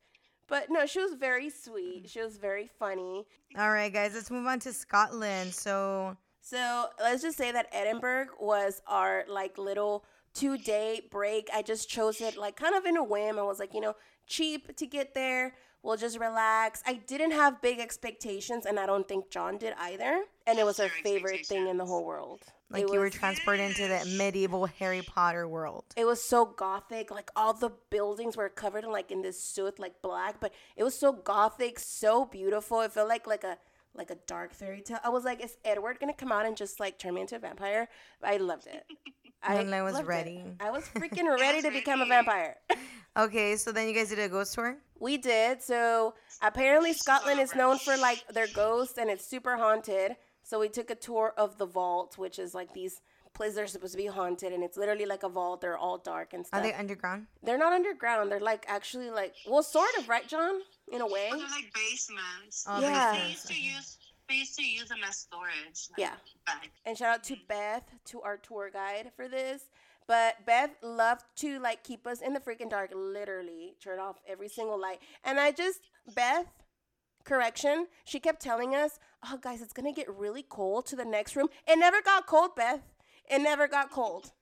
But 0.48 0.72
no, 0.72 0.88
she 0.88 1.00
was 1.00 1.13
very 1.13 1.52
sweet. 1.52 2.10
She 2.10 2.20
was 2.22 2.38
very 2.38 2.68
funny. 2.80 3.28
All 3.56 3.70
right, 3.70 3.94
guys, 3.94 4.15
let's 4.15 4.32
move 4.32 4.48
on 4.48 4.60
to 4.62 4.74
Scotland. 4.74 5.54
So, 5.54 6.18
So 6.50 6.88
let's 7.00 7.22
just 7.22 7.38
say 7.38 7.52
that 7.52 7.68
Edinburgh 7.72 8.30
was 8.40 8.82
our 8.88 9.24
like 9.28 9.60
little 9.60 10.04
two 10.34 10.58
day 10.58 11.02
break. 11.12 11.48
I 11.54 11.62
just 11.62 11.88
chose 11.90 12.22
it 12.22 12.38
like 12.38 12.56
kind 12.56 12.74
of 12.74 12.86
in 12.86 12.98
a 12.98 13.04
whim. 13.04 13.38
I 13.38 13.44
was 13.44 13.60
like, 13.60 13.74
you 13.76 13.82
know, 13.82 13.96
cheap 14.26 14.76
to 14.78 14.88
get 14.88 15.14
there. 15.14 15.54
We'll 15.84 15.96
just 15.96 16.20
relax. 16.20 16.82
I 16.88 16.94
didn't 16.94 17.32
have 17.32 17.62
big 17.62 17.80
expectations, 17.80 18.66
and 18.66 18.78
I 18.80 18.86
don't 18.86 19.08
think 19.08 19.30
John 19.30 19.58
did 19.58 19.74
either. 19.80 20.24
And 20.46 20.60
it 20.60 20.66
was 20.66 20.80
our 20.80 20.90
favorite 20.90 21.46
thing 21.46 21.68
in 21.68 21.78
the 21.78 21.86
whole 21.86 22.04
world. 22.04 22.42
like, 22.70 22.84
It 22.84 22.92
you 22.92 23.00
were 23.00 23.10
transported 23.10 23.62
into 23.62 23.88
the 23.88 24.04
medieval 24.18 24.66
Harry 24.66 25.02
Potter 25.02 25.48
world. 25.48 25.86
It 25.96 26.04
was 26.04 26.22
so 26.22 26.46
gothic. 26.46 27.12
Like 27.12 27.32
all 27.36 27.54
the 27.54 27.72
buildings 27.92 28.36
were 28.36 28.50
covered 28.50 28.84
in 28.84 28.92
like 28.92 29.12
in 29.12 29.22
this 29.22 29.42
soot, 29.42 29.80
like 29.80 30.02
black, 30.02 30.42
but 30.42 30.52
it 30.76 30.84
was 30.84 30.98
so 30.98 31.14
gothic, 31.14 31.80
so 31.80 32.26
beautiful. 32.26 32.82
It 32.82 32.92
felt 32.92 33.08
like 33.08 33.28
like 33.28 33.46
a 33.46 33.58
like 34.00 34.10
a 34.10 34.18
dark 34.26 34.54
fairy 34.56 34.82
tale. 34.82 34.98
I 35.04 35.10
was 35.10 35.24
like, 35.26 35.44
is 35.44 35.58
Edward 35.64 36.00
gonna 36.00 36.14
come 36.14 36.32
out 36.32 36.46
and 36.48 36.58
just 36.58 36.80
like 36.80 36.98
turn 36.98 37.14
me 37.14 37.22
into 37.22 37.36
a 37.36 37.40
vampire? 37.40 37.88
I 38.24 38.38
loved 38.38 38.66
it. 38.66 38.84
Madeleine 39.48 39.84
was 39.84 39.94
loved 39.94 40.06
it. 40.06 40.10
ready. 40.10 40.44
I 40.60 40.72
was 40.72 40.84
freaking 40.96 41.30
ready 41.40 41.58
was 41.58 41.66
to 41.66 41.72
become 41.72 42.02
a 42.02 42.06
vampire. 42.08 42.56
Okay, 43.18 43.56
so 43.58 43.72
then 43.72 43.88
you 43.88 43.94
guys 43.94 44.10
did 44.10 44.20
a 44.20 44.30
ghost 44.30 44.54
tour? 44.54 44.78
we 45.00 45.18
did. 45.18 45.62
So 45.62 46.14
apparently 46.42 46.94
Scotland 46.94 47.40
is 47.40 47.54
known 47.56 47.78
for 47.80 47.98
like 47.98 48.24
their 48.30 48.48
ghosts 48.48 48.98
and 48.98 49.10
it's 49.10 49.26
super 49.26 49.58
haunted. 49.58 50.16
So 50.44 50.60
we 50.60 50.70
took 50.70 50.90
a 50.90 50.96
tour 50.96 51.34
of 51.36 51.58
the 51.58 51.66
vault, 51.66 52.18
which 52.18 52.38
is 52.40 52.54
like 52.54 52.74
these 52.74 53.02
places 53.34 53.56
that 53.56 53.64
are 53.64 53.68
supposed 53.68 53.94
to 53.94 53.98
be 53.98 54.06
haunted, 54.06 54.54
and 54.54 54.64
it's 54.64 54.78
literally 54.78 55.06
like 55.06 55.24
a 55.24 55.30
vault. 55.30 55.62
They're 55.62 55.78
all 55.78 55.98
dark 55.98 56.34
and 56.34 56.46
stuff. 56.46 56.60
Are 56.60 56.64
they 56.64 56.74
underground? 56.74 57.28
They're 57.44 57.58
not 57.58 57.74
underground. 57.74 58.32
They're 58.32 58.40
like 58.40 58.66
actually 58.68 59.10
like 59.10 59.34
well, 59.48 59.64
sort 59.64 59.90
of, 59.98 60.08
right, 60.08 60.28
John? 60.28 60.62
In 60.91 61.02
a 61.02 61.08
way. 61.08 61.30
Oh, 61.32 61.38
they're 61.38 61.47
like 61.47 61.73
basements. 61.73 62.65
Oh, 62.67 62.80
Yeah. 62.80 63.17
They 63.17 63.30
used 63.30 63.47
to 63.47 63.54
use 63.60 63.97
they 64.28 64.36
used 64.36 64.56
to 64.60 64.63
use 64.63 64.89
them 64.89 64.99
as 65.08 65.17
storage. 65.17 65.89
like, 65.91 65.97
Yeah. 65.97 66.13
Back. 66.45 66.69
And 66.86 66.95
shout 66.97 67.15
out 67.15 67.23
to 67.25 67.36
Beth, 67.47 67.84
to 68.06 68.21
our 68.21 68.38
tour 68.38 68.69
guide 68.71 69.12
for 69.15 69.28
this. 69.28 69.63
But 70.08 70.45
Beth 70.45 70.71
loved 70.84 71.25
to 71.38 71.60
like 71.60 71.84
keep 71.84 72.06
us 72.08 72.21
in 72.21 72.34
the 72.34 72.39
freaking 72.39 72.69
dark, 72.69 72.91
literally 72.93 73.75
turn 73.82 73.99
off 73.99 74.17
every 74.28 74.47
single 74.49 74.80
light. 74.80 74.99
And 75.23 75.39
I 75.39 75.52
just 75.52 75.80
Beth, 76.15 76.47
correction, 77.23 77.88
she 78.06 78.19
kept 78.19 78.41
telling 78.41 78.75
us, 78.75 78.99
"Oh, 79.23 79.38
guys, 79.38 79.62
it's 79.62 79.73
gonna 79.73 79.93
get 79.93 80.10
really 80.10 80.43
cold 80.43 80.86
to 80.88 80.95
the 80.95 81.06
next 81.06 81.36
room." 81.36 81.49
It 81.67 81.78
never 81.78 82.02
got 82.02 82.25
cold, 82.28 82.56
Beth. 82.56 82.82
It 83.30 83.39
never 83.39 83.67
got 83.67 83.91
cold. 83.91 84.32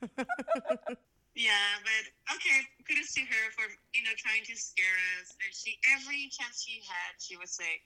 Yeah, 1.38 1.78
but 1.86 2.34
okay, 2.34 2.66
kudos 2.82 3.14
to 3.14 3.20
her 3.20 3.44
for 3.54 3.62
you 3.94 4.02
know 4.02 4.10
trying 4.18 4.42
to 4.42 4.56
scare 4.58 4.98
us. 5.22 5.30
And 5.38 5.54
she 5.54 5.78
every 5.94 6.26
chance 6.34 6.66
she 6.66 6.82
had, 6.82 7.14
she 7.22 7.36
would 7.36 7.48
say, 7.48 7.78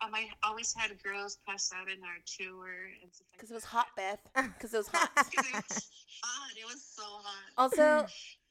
"Um, 0.00 0.14
I 0.14 0.30
always 0.42 0.72
had 0.72 0.90
girls 1.02 1.36
pass 1.46 1.70
out 1.76 1.90
in 1.92 2.00
our 2.00 2.16
tour 2.24 2.88
and 3.02 3.12
stuff 3.12 3.28
like 3.28 3.36
Because 3.36 3.50
it 3.50 3.54
was 3.60 3.64
hot, 3.64 3.88
Beth. 3.94 4.24
Because 4.56 4.72
it 4.72 4.78
was 4.78 4.88
hot. 4.88 5.10
It 5.36 5.36
was 5.36 5.90
hot. 6.24 6.50
It 6.56 6.64
was 6.64 6.82
so 6.82 7.04
hot. 7.04 7.52
Also, 7.58 8.06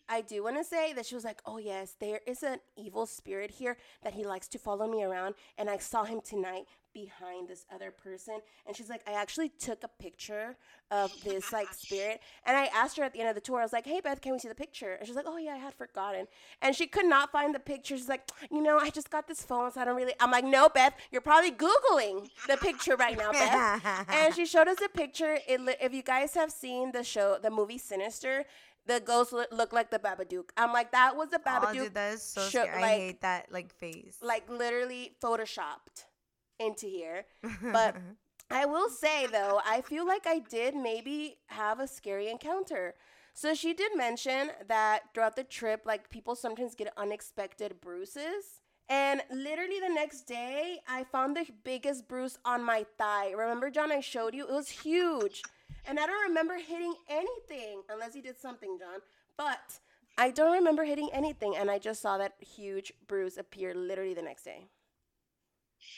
I 0.08 0.22
do 0.22 0.44
want 0.44 0.58
to 0.58 0.64
say 0.64 0.94
that 0.94 1.08
she 1.08 1.16
was 1.16 1.24
like, 1.24 1.42
"Oh 1.48 1.58
yes, 1.58 1.96
there 2.00 2.22
is 2.28 2.44
an 2.44 2.60
evil 2.78 3.08
spirit 3.08 3.58
here 3.58 3.78
that 4.04 4.14
he 4.14 4.24
likes 4.24 4.48
to 4.50 4.60
follow 4.60 4.88
me 4.88 5.04
around, 5.04 5.34
and 5.58 5.68
I 5.68 5.78
saw 5.78 6.04
him 6.04 6.22
tonight 6.22 6.66
behind 6.94 7.48
this 7.48 7.66
other 7.74 7.92
person 7.92 8.40
and 8.68 8.76
she's 8.76 8.90
like 8.90 9.02
i 9.08 9.14
actually 9.14 9.50
took 9.50 9.84
a 9.84 9.88
picture 10.02 10.56
of 10.92 11.12
this 11.24 11.52
like 11.52 11.74
spirit 11.74 12.20
and 12.46 12.56
i 12.56 12.66
asked 12.68 12.98
her 12.98 13.04
at 13.04 13.14
the 13.14 13.20
end 13.20 13.30
of 13.30 13.36
the 13.36 13.42
tour 13.42 13.60
i 13.60 13.64
was 13.64 13.74
like 13.74 13.86
hey 13.86 14.00
beth 14.02 14.22
can 14.22 14.32
we 14.32 14.40
see 14.40 14.48
the 14.48 14.56
picture 14.56 14.94
and 14.94 15.08
she's 15.08 15.16
like 15.16 15.26
oh 15.28 15.38
yeah 15.38 15.54
i 15.54 15.58
had 15.58 15.74
forgotten 15.74 16.28
and 16.62 16.76
she 16.76 16.86
could 16.88 17.06
not 17.06 17.32
find 17.32 17.54
the 17.56 17.60
picture 17.60 17.98
she's 17.98 18.10
like 18.10 18.30
you 18.52 18.62
know 18.62 18.78
i 18.78 18.90
just 18.90 19.10
got 19.10 19.28
this 19.28 19.42
phone 19.42 19.72
so 19.72 19.82
i 19.82 19.86
don't 19.86 19.96
really 19.96 20.14
i'm 20.20 20.32
like 20.32 20.46
no 20.46 20.70
beth 20.70 20.94
you're 21.12 21.22
probably 21.22 21.52
googling 21.52 22.28
the 22.48 22.58
picture 22.58 22.96
right 22.96 23.18
now 23.18 23.32
beth 23.32 24.06
and 24.10 24.34
she 24.36 24.46
showed 24.46 24.68
us 24.68 24.78
a 24.84 24.90
picture 24.90 25.38
it 25.48 25.60
if 25.82 25.94
you 25.94 26.04
guys 26.04 26.34
have 26.36 26.52
seen 26.52 26.92
the 26.92 27.04
show 27.04 27.38
the 27.42 27.50
movie 27.50 27.78
sinister 27.78 28.44
the 28.86 29.00
ghost 29.00 29.32
look, 29.32 29.50
looked 29.54 29.72
like 29.72 29.90
the 29.92 29.98
Babadook. 29.98 30.50
I'm 30.58 30.74
like, 30.74 30.92
that 30.92 31.16
was 31.16 31.30
the 31.30 31.40
Oh, 31.40 31.50
Babadook, 31.50 31.74
dude, 31.74 31.94
that 31.94 32.16
is 32.16 32.22
so 32.22 32.42
show- 32.42 32.64
scary. 32.64 32.70
I 32.78 32.82
like- 32.82 33.00
hate 33.00 33.22
that 33.22 33.50
like 33.50 33.74
face. 33.74 34.18
like 34.22 34.50
literally 34.50 35.16
photoshopped 35.24 36.04
into 36.60 36.88
here. 36.88 37.26
But 37.72 37.96
I 38.52 38.66
will 38.66 38.90
say 38.90 39.28
though, 39.28 39.62
I 39.66 39.82
feel 39.82 40.06
like 40.06 40.28
I 40.28 40.40
did 40.40 40.76
maybe 40.76 41.38
have 41.48 41.80
a 41.80 41.88
scary 41.88 42.30
encounter. 42.30 42.96
So 43.34 43.56
she 43.56 43.74
did 43.74 43.96
mention 43.96 44.52
that 44.68 45.14
throughout 45.14 45.36
the 45.36 45.44
trip, 45.44 45.82
like 45.86 46.10
people 46.10 46.36
sometimes 46.36 46.76
get 46.76 46.94
unexpected 46.98 47.82
bruises. 47.82 48.62
And 48.90 49.22
literally 49.32 49.80
the 49.80 49.94
next 49.94 50.28
day, 50.28 50.80
I 50.88 51.04
found 51.06 51.36
the 51.36 51.48
biggest 51.64 52.08
bruise 52.08 52.38
on 52.46 52.64
my 52.64 52.86
thigh. 52.98 53.32
Remember, 53.32 53.72
John, 53.72 53.92
I 53.92 54.02
showed 54.02 54.36
you? 54.36 54.46
It 54.48 54.54
was 54.54 54.70
huge. 54.70 55.42
And 55.88 56.00
I 56.00 56.06
don't 56.06 56.28
remember 56.28 56.58
hitting 56.58 56.94
anything, 57.10 57.82
unless 57.90 58.14
he 58.14 58.22
did 58.22 58.38
something, 58.40 58.78
John. 58.80 59.00
But 59.38 59.80
I 60.18 60.30
don't 60.30 60.54
remember 60.54 60.84
hitting 60.84 61.10
anything. 61.12 61.56
And 61.56 61.72
I 61.72 61.80
just 61.80 62.02
saw 62.02 62.18
that 62.18 62.36
huge 62.40 62.94
bruise 63.08 63.38
appear 63.38 63.74
literally 63.74 64.14
the 64.14 64.22
next 64.22 64.44
day. 64.44 64.68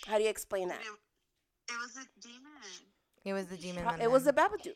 How 0.08 0.18
do 0.18 0.24
you 0.24 0.30
explain 0.30 0.68
that? 0.70 0.80
It, 0.82 1.74
it 1.74 1.78
was 1.82 1.98
a 1.98 2.06
demon. 2.22 2.52
it 3.26 3.34
was 3.34 3.46
the 3.48 3.58
demon. 3.58 3.84
Pro- 3.84 3.96
It 4.04 4.12
was 4.12 4.24
there. 4.24 4.34
the 4.34 4.42
Babadook. 4.42 4.76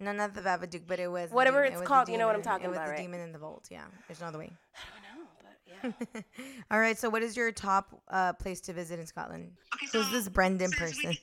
no, 0.00 0.12
not 0.12 0.34
the 0.34 0.42
Babadook, 0.42 0.82
but 0.86 0.98
it 1.00 1.08
was 1.08 1.30
Whatever 1.30 1.64
it's 1.64 1.76
It 1.76 1.80
was 1.80 1.88
called, 1.88 2.08
you 2.08 2.18
know 2.18 2.26
what 2.26 2.36
I'm 2.36 2.42
demon. 2.42 2.52
talking 2.52 2.66
it 2.66 2.68
was 2.68 2.76
about, 2.76 2.86
the 2.86 2.92
right? 2.92 3.00
demon 3.00 3.20
in 3.20 3.32
the 3.32 3.38
vault. 3.38 3.68
Yeah, 3.70 3.84
there's 4.08 4.20
no 4.20 4.26
other 4.26 4.38
way. 4.38 4.52
I 4.76 5.00
don't 5.00 5.24
know, 5.24 5.28
but 5.40 5.56
yeah. 5.66 6.22
All 6.70 6.78
right. 6.80 6.98
So, 6.98 7.08
what 7.08 7.22
is 7.22 7.36
your 7.36 7.50
top 7.52 8.02
uh, 8.08 8.32
place 8.34 8.60
to 8.62 8.72
visit 8.72 8.98
in 9.00 9.06
Scotland? 9.06 9.52
Okay, 9.74 9.86
so 9.86 10.02
Who's 10.02 10.12
this 10.12 10.28
Brendan 10.28 10.68
since 10.68 10.80
person? 10.80 11.10
We, 11.10 11.18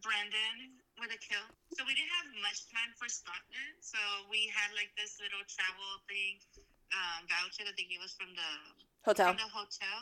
Brendan 0.00 0.80
with 1.00 1.10
a 1.12 1.18
kill. 1.20 1.44
So 1.76 1.84
we 1.84 1.92
didn't 1.92 2.14
have 2.22 2.30
much 2.40 2.64
time 2.72 2.94
for 2.96 3.08
Scotland. 3.10 3.74
So 3.82 3.98
we 4.30 4.48
had 4.54 4.70
like 4.78 4.88
this 4.96 5.18
little 5.20 5.42
travel 5.50 5.90
thing 6.08 6.38
um, 6.96 7.26
voucher 7.28 7.66
that 7.68 7.74
they 7.76 7.84
gave 7.90 8.00
us 8.00 8.14
from 8.16 8.30
the 8.32 8.50
Hotel. 9.04 9.34
from 9.34 9.42
the 9.42 9.50
hotel, 9.52 9.98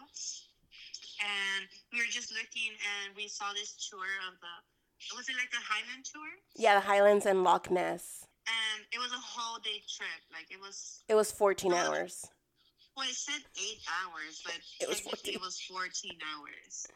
and 1.21 1.67
we 1.93 1.99
were 1.99 2.11
just 2.11 2.33
looking, 2.33 2.73
and 2.73 3.17
we 3.17 3.29
saw 3.29 3.53
this 3.53 3.75
tour 3.89 4.11
of 4.29 4.39
the. 4.41 5.17
Was 5.17 5.29
it 5.29 5.35
like 5.35 5.51
a 5.53 5.63
Highland 5.63 6.05
tour? 6.05 6.31
Yeah, 6.55 6.75
the 6.77 6.87
Highlands 6.87 7.27
and 7.27 7.43
Loch 7.43 7.71
Ness. 7.71 8.25
And 8.47 8.85
it 8.93 8.99
was 8.99 9.13
a 9.13 9.19
whole 9.19 9.59
day 9.59 9.83
trip. 9.97 10.23
Like 10.33 10.51
it 10.51 10.61
was. 10.61 11.03
It 11.09 11.15
was 11.15 11.33
14 11.33 11.73
hours. 11.73 12.27
Well, 12.97 13.09
it 13.09 13.15
said 13.15 13.41
eight 13.57 13.81
hours, 13.89 14.43
but 14.45 14.59
It 14.81 14.89
was 14.89 15.01
technically 15.01 15.35
it 15.35 15.41
was 15.41 15.61
fourteen 15.61 16.19
hours. 16.21 16.87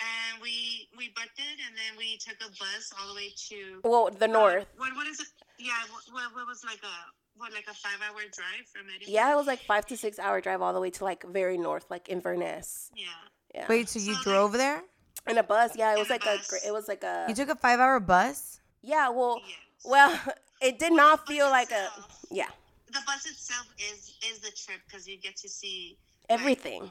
And 0.00 0.42
we 0.42 0.88
we 0.96 1.08
booked 1.08 1.38
it, 1.38 1.58
and 1.66 1.76
then 1.76 1.98
we 1.98 2.16
took 2.16 2.36
a 2.40 2.50
bus 2.50 2.92
all 2.98 3.08
the 3.08 3.14
way 3.14 3.28
to 3.48 3.80
Well, 3.84 4.10
the 4.10 4.28
north. 4.28 4.66
What 4.76 4.94
what 4.96 5.06
is 5.06 5.20
it? 5.20 5.28
Yeah, 5.58 5.76
what, 5.90 6.02
what, 6.10 6.34
what 6.34 6.46
was 6.46 6.64
like 6.64 6.80
a 6.82 6.96
what 7.36 7.52
like 7.52 7.66
a 7.68 7.74
five 7.74 8.00
hour 8.08 8.20
drive 8.32 8.66
from 8.72 8.88
Edinburgh? 8.88 9.12
Yeah, 9.12 9.32
it 9.32 9.36
was 9.36 9.46
like 9.46 9.60
five 9.60 9.86
to 9.86 9.96
six 9.96 10.18
hour 10.18 10.40
drive 10.40 10.62
all 10.62 10.72
the 10.72 10.80
way 10.80 10.90
to 10.90 11.04
like 11.04 11.24
very 11.24 11.58
north, 11.58 11.86
like 11.90 12.08
Inverness. 12.08 12.90
Yeah. 12.96 13.06
Yeah. 13.54 13.66
Wait, 13.68 13.88
so 13.88 13.98
you 13.98 14.16
drove 14.22 14.52
there? 14.52 14.82
In 15.28 15.38
a 15.38 15.42
bus. 15.42 15.72
Yeah, 15.76 15.94
it 15.94 15.98
was 15.98 16.08
In 16.08 16.12
a 16.12 16.14
like 16.14 16.22
a. 16.24 16.36
bus. 16.38 16.64
It 16.66 16.72
was 16.72 16.88
like 16.88 17.04
a. 17.04 17.26
You 17.28 17.34
took 17.34 17.48
a 17.48 17.54
five-hour 17.56 18.00
bus? 18.00 18.60
yeah. 18.82 19.08
Well, 19.10 19.38
Yes. 19.46 19.56
well, 19.84 20.20
it 20.60 20.78
did 20.78 20.92
not 20.92 21.26
feel 21.26 21.48
like 21.50 21.70
a. 21.70 21.88
Yeah. 22.30 22.48
The 22.86 23.00
bus 23.06 23.24
itself 23.26 23.66
is 23.78 24.14
is 24.30 24.38
the 24.40 24.50
trip 24.50 24.80
because 24.86 25.06
you 25.08 25.16
get 25.18 25.36
to 25.38 25.48
see 25.48 25.96
Everything. 26.28 26.90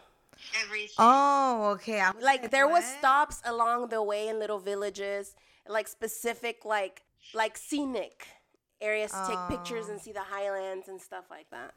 everything. 0.64 0.96
Oh, 0.98 1.72
okay. 1.76 2.00
I 2.02 2.12
was 2.12 2.24
like 2.24 2.50
there 2.52 2.68
was 2.68 2.84
stops 2.86 3.42
along 3.46 3.90
the 3.90 4.02
way 4.02 4.28
in 4.28 4.40
little 4.40 4.60
villages 4.60 5.36
like 5.68 5.88
specific 5.88 6.66
like 6.66 7.04
like 7.36 7.56
scenic 7.58 8.28
areas 8.82 9.12
to 9.12 9.24
take 9.28 9.38
pictures 9.48 9.86
Oh. 9.88 9.92
and 9.92 10.02
see 10.02 10.12
the 10.12 10.24
highlands 10.24 10.88
and 10.88 11.00
stuff 11.00 11.26
like 11.30 11.48
that 11.52 11.72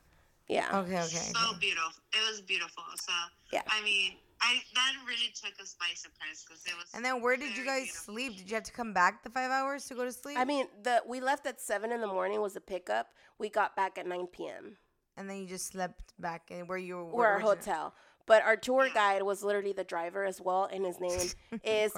yeah 0.48 0.68
Okay, 0.80 0.96
okay. 0.96 1.06
so 1.06 1.38
okay. 1.50 1.58
beautiful. 1.60 1.92
It 2.14 2.30
was 2.30 2.40
beautiful. 2.40 2.82
So 2.96 3.12
Yeah. 3.52 3.62
I 3.68 3.82
mean, 3.84 4.12
I 4.44 4.60
that 4.74 4.92
really 5.06 5.32
took 5.34 5.58
us 5.60 5.74
by 5.80 5.86
surprise 5.94 6.44
because 6.46 6.62
it 6.66 6.74
was. 6.76 6.86
And 6.94 7.04
then 7.04 7.22
where 7.22 7.36
did 7.36 7.56
you 7.56 7.64
guys 7.64 7.84
beautiful. 7.84 8.14
sleep? 8.14 8.36
Did 8.36 8.48
you 8.50 8.54
have 8.54 8.64
to 8.64 8.72
come 8.72 8.92
back 8.92 9.22
the 9.22 9.30
five 9.30 9.50
hours 9.50 9.86
to 9.86 9.94
go 9.94 10.04
to 10.04 10.12
sleep? 10.12 10.38
i 10.38 10.44
mean 10.44 10.66
the 10.82 11.02
we 11.08 11.20
left 11.20 11.46
at 11.46 11.60
7 11.60 11.90
in 11.90 12.00
the 12.00 12.06
morning 12.06 12.40
was 12.40 12.54
a 12.56 12.60
pickup 12.60 13.08
we 13.38 13.48
got 13.48 13.74
back 13.76 13.98
at 13.98 14.06
9 14.06 14.26
p.m 14.28 14.76
and 15.16 15.28
then 15.30 15.38
you 15.38 15.46
just 15.46 15.66
slept 15.66 16.12
back 16.18 16.50
in 16.50 16.66
where 16.66 16.78
you 16.78 16.96
were. 16.96 17.02
or 17.12 17.26
our 17.26 17.38
origina- 17.40 17.42
hotel 17.42 17.94
but 18.26 18.42
our 18.42 18.56
tour 18.56 18.88
guide 18.92 19.22
was 19.22 19.42
literally 19.44 19.72
the 19.72 19.84
driver 19.84 20.24
as 20.24 20.40
well 20.40 20.68
and 20.72 20.84
his 20.84 20.98
name 21.06 21.28
is 21.64 21.92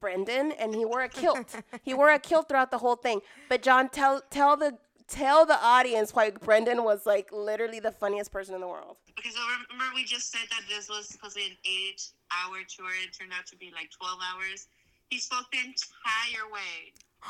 brendan 0.00 0.52
and 0.52 0.74
he 0.74 0.84
wore 0.84 1.02
a 1.02 1.08
kilt 1.08 1.54
he 1.82 1.92
wore 1.94 2.10
a 2.10 2.18
kilt 2.18 2.48
throughout 2.48 2.70
the 2.70 2.78
whole 2.78 2.96
thing 2.96 3.20
but 3.48 3.62
john 3.62 3.88
tell 3.88 4.22
tell 4.30 4.56
the 4.56 4.76
tell 5.12 5.44
the 5.46 5.58
audience 5.62 6.14
why 6.14 6.30
brendan 6.30 6.82
was 6.84 7.04
like 7.06 7.28
literally 7.32 7.80
the 7.80 7.92
funniest 7.92 8.32
person 8.32 8.54
in 8.54 8.60
the 8.60 8.66
world 8.66 8.96
Okay, 9.18 9.30
so 9.30 9.40
remember 9.70 9.84
we 9.94 10.04
just 10.04 10.32
said 10.32 10.46
that 10.50 10.62
this 10.68 10.88
was 10.88 11.06
supposed 11.08 11.36
to 11.36 11.40
be 11.44 11.46
an 11.52 11.56
eight-hour 11.64 12.58
tour. 12.66 12.90
It 13.04 13.12
turned 13.16 13.32
out 13.36 13.46
to 13.52 13.56
be 13.56 13.70
like 13.74 13.90
twelve 13.92 14.18
hours. 14.24 14.66
He 15.10 15.18
spoke 15.18 15.46
the 15.52 15.58
entire 15.58 16.46
way. 16.50 16.74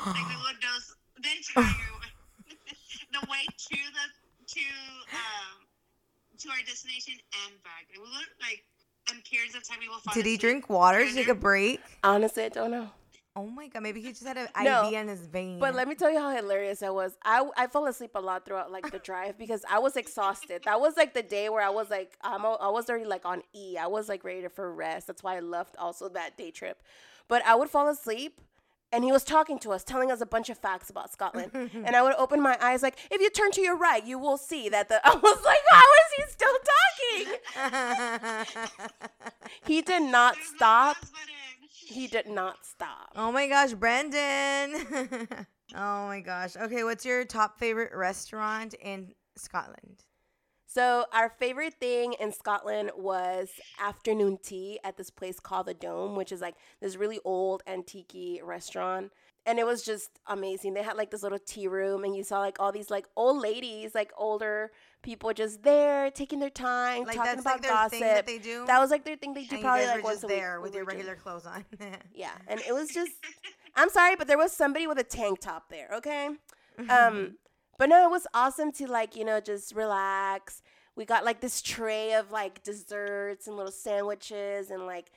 Like 0.07 0.27
we 0.31 0.37
would 0.47 0.57
those 0.63 0.95
the 1.21 1.29
entire 1.29 1.91
way, 1.99 2.11
the 3.13 3.23
way 3.29 3.43
to 3.45 3.77
the 3.97 4.05
to 4.55 4.65
um 5.11 5.55
to 6.39 6.49
our 6.49 6.63
destination 6.65 7.13
and 7.45 7.53
back. 7.63 7.85
We 7.93 7.99
would 7.99 8.31
like 8.41 8.63
in 9.11 9.21
periods 9.29 9.55
of 9.55 9.67
time 9.67 9.77
we 9.81 9.89
will 9.89 9.99
fall 9.99 10.13
Did 10.15 10.25
he 10.25 10.37
drink 10.37 10.69
water? 10.69 10.99
here 10.99 11.09
to 11.09 11.13
Take 11.15 11.27
a 11.27 11.35
break? 11.35 11.81
honestly 12.03 12.43
i 12.45 12.49
don't 12.49 12.71
know 12.71 12.89
Oh 13.35 13.47
my 13.47 13.67
god, 13.67 13.81
maybe 13.81 13.99
he 13.99 14.09
just 14.09 14.25
had 14.25 14.37
an 14.37 14.47
No, 14.61 14.87
IV 14.87 14.93
in 14.93 15.07
his 15.07 15.25
vein. 15.25 15.57
But 15.59 15.73
let 15.73 15.87
me 15.87 15.95
tell 15.95 16.11
you 16.11 16.19
how 16.19 16.29
hilarious 16.29 16.83
I 16.83 16.91
was. 16.91 17.17
I, 17.25 17.43
I 17.57 17.65
fell 17.65 17.87
asleep 17.87 18.11
a 18.13 18.21
lot 18.21 18.45
throughout 18.45 18.71
like 18.71 18.91
the 18.91 18.99
drive 18.99 19.39
because 19.39 19.65
I 19.67 19.79
was 19.79 19.97
exhausted. 19.97 20.61
That 20.65 20.79
was 20.79 20.95
like 20.97 21.15
the 21.15 21.23
day 21.23 21.49
where 21.49 21.63
I 21.63 21.69
was 21.69 21.89
like 21.89 22.15
I'm 22.21 22.45
a, 22.45 22.53
I 22.53 22.69
was 22.69 22.89
already 22.89 23.05
like 23.05 23.25
on 23.25 23.41
E. 23.53 23.75
I 23.77 23.87
was 23.87 24.07
like 24.07 24.23
ready 24.23 24.47
for 24.49 24.71
rest. 24.71 25.07
That's 25.07 25.23
why 25.23 25.37
I 25.37 25.39
left 25.39 25.75
also 25.77 26.09
that 26.09 26.37
day 26.37 26.51
trip. 26.51 26.83
But 27.27 27.43
I 27.45 27.55
would 27.55 27.69
fall 27.69 27.89
asleep 27.89 28.39
and 28.93 29.03
he 29.03 29.11
was 29.11 29.23
talking 29.23 29.57
to 29.59 29.71
us, 29.71 29.83
telling 29.83 30.11
us 30.11 30.21
a 30.21 30.25
bunch 30.27 30.51
of 30.51 30.57
facts 30.59 30.91
about 30.91 31.11
Scotland. 31.11 31.51
and 31.73 31.95
I 31.95 32.03
would 32.03 32.13
open 32.13 32.39
my 32.39 32.55
eyes 32.61 32.83
like, 32.83 32.95
if 33.09 33.19
you 33.19 33.31
turn 33.31 33.49
to 33.53 33.61
your 33.61 33.75
right, 33.75 34.05
you 34.05 34.19
will 34.19 34.37
see 34.37 34.69
that 34.69 34.87
the 34.87 35.01
I 35.03 35.15
was 35.15 35.43
like, 35.43 35.57
how 35.71 35.81
is 35.81 36.13
he 36.17 36.23
still 36.31 36.57
talking? 37.65 38.47
He 39.65 39.81
did 39.81 40.03
not 40.03 40.35
There's 40.35 40.51
no 40.51 40.55
stop. 40.57 40.97
He 41.87 42.07
did 42.07 42.27
not 42.27 42.65
stop. 42.65 43.11
oh 43.15 43.31
my 43.31 43.47
gosh, 43.47 43.73
Brendan. 43.73 44.75
oh 45.75 46.07
my 46.07 46.21
gosh. 46.21 46.55
Okay, 46.55 46.83
what's 46.83 47.05
your 47.05 47.25
top 47.25 47.59
favorite 47.59 47.93
restaurant 47.93 48.73
in 48.75 49.13
Scotland? 49.35 50.03
So 50.65 51.05
our 51.13 51.29
favorite 51.29 51.75
thing 51.79 52.13
in 52.19 52.31
Scotland 52.31 52.89
was 52.97 53.49
afternoon 53.79 54.39
tea 54.41 54.79
at 54.83 54.97
this 54.97 55.11
place 55.11 55.39
called 55.39 55.67
the 55.67 55.75
Dome, 55.75 56.15
which 56.15 56.31
is 56.31 56.41
like 56.41 56.55
this 56.81 56.95
really 56.95 57.19
old 57.23 57.61
antique 57.67 58.41
restaurant. 58.43 59.11
And 59.45 59.59
it 59.59 59.67
was 59.67 59.83
just 59.83 60.19
amazing. 60.25 60.73
They 60.73 60.81
had 60.81 60.97
like 60.97 61.11
this 61.11 61.21
little 61.21 61.37
tea 61.37 61.67
room 61.67 62.03
and 62.03 62.15
you 62.15 62.23
saw 62.23 62.39
like 62.39 62.59
all 62.59 62.71
these 62.71 62.89
like 62.89 63.05
old 63.15 63.39
ladies, 63.39 63.93
like 63.93 64.11
older 64.17 64.71
people 65.03 65.31
just 65.33 65.61
there 65.63 66.09
taking 66.09 66.39
their 66.39 66.49
time, 66.49 67.03
Like 67.03 67.15
talking 67.17 67.39
about 67.39 67.61
like 67.61 67.69
gossip. 67.69 67.99
that 67.99 68.25
they 68.25 68.39
do. 68.39 68.65
That 68.65 68.79
was 68.79 68.89
like 68.89 69.03
their 69.05 69.15
thing 69.17 69.33
they 69.35 69.43
do 69.43 69.55
and 69.55 69.63
probably 69.63 69.85
like 69.85 70.03
once 70.03 70.23
a 70.23 70.27
week. 70.27 70.35
there 70.37 70.59
with 70.61 70.73
your 70.73 70.85
regular 70.85 71.15
clothes 71.15 71.45
on. 71.45 71.63
Yeah, 72.15 72.31
and 72.47 72.59
it 72.61 72.73
was 72.73 72.89
just 72.89 73.11
I'm 73.75 73.89
sorry, 73.89 74.15
but 74.15 74.27
there 74.27 74.37
was 74.37 74.51
somebody 74.51 74.87
with 74.87 74.97
a 74.97 75.03
tank 75.03 75.39
top 75.41 75.69
there, 75.69 75.89
okay? 75.93 76.29
Um 76.89 77.35
but 77.77 77.89
no, 77.89 78.05
it 78.05 78.11
was 78.11 78.25
awesome 78.33 78.71
to 78.73 78.87
like, 78.87 79.15
you 79.15 79.25
know, 79.25 79.39
just 79.39 79.75
relax. 79.75 80.61
We 80.95 81.05
got 81.05 81.25
like 81.25 81.41
this 81.41 81.61
tray 81.61 82.13
of 82.13 82.31
like 82.31 82.63
desserts 82.63 83.47
and 83.47 83.55
little 83.57 83.71
sandwiches 83.71 84.69
and 84.71 84.85
like 84.85 85.11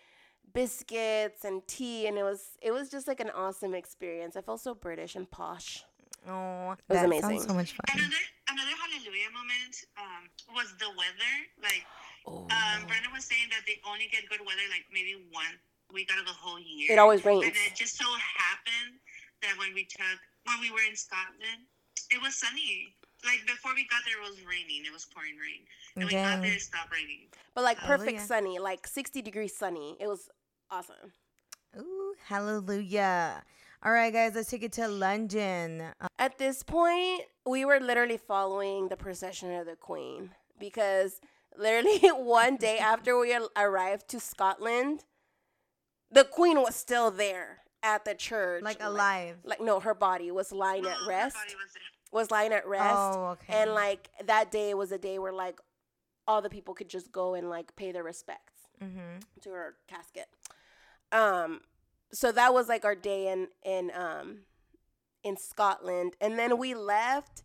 biscuits 0.55 1.44
and 1.44 1.66
tea 1.66 2.07
and 2.07 2.16
it 2.16 2.22
was 2.22 2.57
it 2.62 2.70
was 2.72 2.88
just 2.88 3.07
like 3.07 3.20
an 3.20 3.31
awesome 3.31 3.75
experience. 3.75 4.37
I 4.37 4.40
felt 4.40 4.61
so 4.61 4.75
British 4.75 5.14
and 5.14 5.31
posh. 5.31 5.85
Oh, 6.29 6.73
it 6.73 6.83
was 6.89 6.99
that 6.99 7.05
amazing. 7.07 7.41
sounds 7.41 7.47
so 7.47 7.55
much 7.55 7.73
fun. 7.73 7.99
Another 7.99 8.23
another 8.51 8.75
hallelujah 8.79 9.31
moment 9.35 9.75
um, 9.99 10.23
was 10.55 10.75
the 10.79 10.91
weather. 10.97 11.35
Like 11.62 11.85
Oh. 12.27 12.43
um, 12.51 12.83
Brenda 12.91 13.07
was 13.15 13.23
saying 13.25 13.47
that 13.55 13.62
they 13.71 13.79
only 13.87 14.11
get 14.11 14.27
good 14.29 14.41
weather 14.43 14.67
like 14.75 14.83
maybe 14.91 15.15
one 15.31 15.55
week 15.95 16.11
out 16.12 16.19
of 16.19 16.27
the 16.27 16.35
whole 16.35 16.59
year. 16.59 16.91
It 16.91 16.99
always 16.99 17.25
rains. 17.25 17.45
And 17.47 17.55
it 17.55 17.75
just 17.79 17.95
so 17.97 18.05
happened 18.19 18.99
that 19.47 19.55
when 19.59 19.71
we 19.75 19.85
took 19.87 20.19
when 20.51 20.59
we 20.61 20.71
were 20.75 20.83
in 20.91 20.97
Scotland, 20.99 21.62
it 22.11 22.19
was 22.21 22.35
sunny. 22.35 22.91
Like 23.25 23.47
before 23.47 23.75
we 23.79 23.87
got 23.87 24.03
there, 24.05 24.19
it 24.19 24.27
was 24.29 24.43
raining. 24.43 24.83
It 24.87 24.93
was 24.93 25.07
pouring 25.07 25.39
rain, 25.39 25.62
and 25.95 26.05
we 26.05 26.11
got 26.12 26.43
there, 26.43 26.53
it 26.53 26.61
stopped 26.61 26.91
raining. 26.93 27.31
But 27.55 27.62
like 27.65 27.79
perfect 27.79 28.19
Hallelujah. 28.19 28.27
sunny, 28.27 28.59
like 28.59 28.87
60 28.87 29.23
degrees 29.23 29.57
sunny. 29.57 29.97
It 30.01 30.07
was 30.07 30.29
awesome. 30.71 31.15
Ooh, 31.79 32.15
hallelujah. 32.27 33.43
All 33.87 33.92
right, 33.92 34.12
guys, 34.12 34.35
let's 34.35 34.51
take 34.51 34.64
it 34.64 34.72
to 34.72 34.88
London. 34.88 35.81
Uh, 36.01 36.09
At 36.18 36.38
this 36.38 36.64
point, 36.64 37.22
we 37.46 37.64
were 37.64 37.79
literally 37.79 38.16
following 38.16 38.88
the 38.88 38.96
procession 38.96 39.55
of 39.55 39.66
the 39.66 39.77
Queen 39.77 40.31
because 40.59 41.20
literally 41.57 41.99
one 42.09 42.57
day 42.57 42.79
after 42.81 43.16
we 43.16 43.38
arrived 43.57 44.09
to 44.09 44.18
Scotland, 44.18 45.05
the 46.11 46.25
Queen 46.25 46.61
was 46.61 46.75
still 46.75 47.12
there 47.12 47.59
at 47.81 48.05
the 48.05 48.16
church. 48.16 48.64
like 48.64 48.79
alive. 48.81 49.37
Like, 49.44 49.61
no, 49.61 49.79
her 49.79 49.94
body 49.94 50.33
was 50.33 50.51
lying 50.51 50.85
at 50.85 50.96
rest. 51.07 51.37
was. 51.37 51.55
Was 52.11 52.31
lying 52.33 52.53
at 52.53 52.66
rest. 52.66 52.96
Oh, 52.96 53.37
okay. 53.40 53.62
And 53.62 53.70
like 53.70 54.11
that 54.25 54.51
day 54.51 54.75
was 54.75 54.90
a 54.90 54.99
day 54.99 55.20
where 55.20 55.33
like 55.33 55.61
all 56.27 56.42
the 56.42 56.51
people 56.51 56.75
could 56.75 56.88
just 56.88 57.12
go 57.12 57.35
and 57.35 57.49
like 57.49 57.77
pay 57.77 57.92
their 57.92 58.03
respects 58.03 58.55
mm-hmm. 58.83 59.20
to 59.42 59.51
her 59.51 59.75
casket. 59.87 60.27
Um, 61.12 61.61
so 62.12 62.33
that 62.33 62.53
was 62.55 62.69
like 62.69 62.85
our 62.85 62.95
day 62.95 63.29
in 63.33 63.49
in 63.64 63.90
um 63.95 64.38
in 65.23 65.37
Scotland, 65.37 66.16
and 66.21 66.38
then 66.38 66.59
we 66.59 66.75
left 66.75 67.42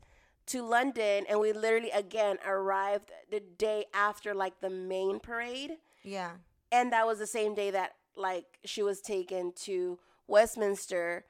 to 0.47 0.61
London, 0.63 1.25
and 1.29 1.39
we 1.39 1.53
literally 1.53 1.91
again 1.91 2.37
arrived 2.45 3.11
the 3.31 3.39
day 3.39 3.85
after 3.93 4.33
like 4.33 4.59
the 4.59 4.69
main 4.69 5.19
parade, 5.19 5.77
Yeah. 6.03 6.31
and 6.71 6.91
that 6.91 7.07
was 7.07 7.19
the 7.19 7.27
same 7.27 7.53
day 7.55 7.71
that 7.71 7.93
like 8.15 8.59
she 8.65 8.83
was 8.83 9.01
taken 9.01 9.53
to 9.63 9.99
Westminster 10.27 11.25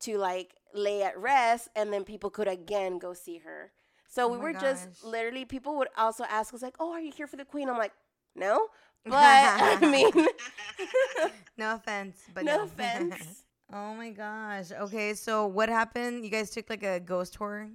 to 0.00 0.18
like 0.18 0.54
lay 0.74 1.02
at 1.02 1.18
rest, 1.18 1.68
and 1.76 1.92
then 1.92 2.04
people 2.04 2.30
could 2.30 2.48
again 2.48 2.98
go 2.98 3.14
see 3.14 3.38
her. 3.38 3.72
So 4.08 4.24
Oh 4.26 4.28
we 4.32 4.38
were 4.38 4.52
just 4.52 5.04
literally 5.04 5.44
people 5.44 5.76
would 5.78 5.88
also 5.96 6.24
ask 6.24 6.52
us 6.54 6.62
like, 6.62 6.76
"Oh, 6.78 6.92
are 6.92 7.00
you 7.00 7.12
here 7.12 7.26
for 7.26 7.36
the 7.36 7.44
Queen?" 7.44 7.68
I'm 7.68 7.78
like, 7.78 7.92
"No." 8.34 8.68
But 9.06 9.14
I 9.82 9.86
mean, 9.90 10.10
No 11.58 11.74
offense, 11.76 12.16
but 12.34 12.44
no 12.44 12.56
no, 12.58 12.64
offense. 12.64 13.44
oh 13.72 13.94
my 13.94 14.10
gosh. 14.10 14.72
Okay, 14.72 15.14
so 15.14 15.46
what 15.46 15.68
happened? 15.68 16.24
You 16.24 16.30
guys 16.30 16.50
took 16.50 16.68
like 16.68 16.82
a 16.82 17.00
ghost 17.00 17.34
tour? 17.34 17.68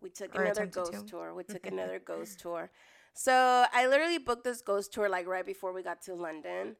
We 0.00 0.10
took 0.10 0.34
Or 0.36 0.42
another 0.42 0.66
ghost 0.66 0.92
to. 0.92 1.02
tour. 1.04 1.34
We 1.34 1.44
took 1.44 1.66
another 1.66 1.98
ghost 1.98 2.40
tour. 2.40 2.70
So 3.14 3.64
I 3.72 3.86
literally 3.86 4.18
booked 4.18 4.44
this 4.44 4.62
ghost 4.62 4.92
tour 4.92 5.08
like 5.08 5.26
right 5.26 5.44
before 5.46 5.72
we 5.72 5.82
got 5.82 6.02
to 6.02 6.14
London. 6.14 6.76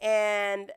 And 0.00 0.70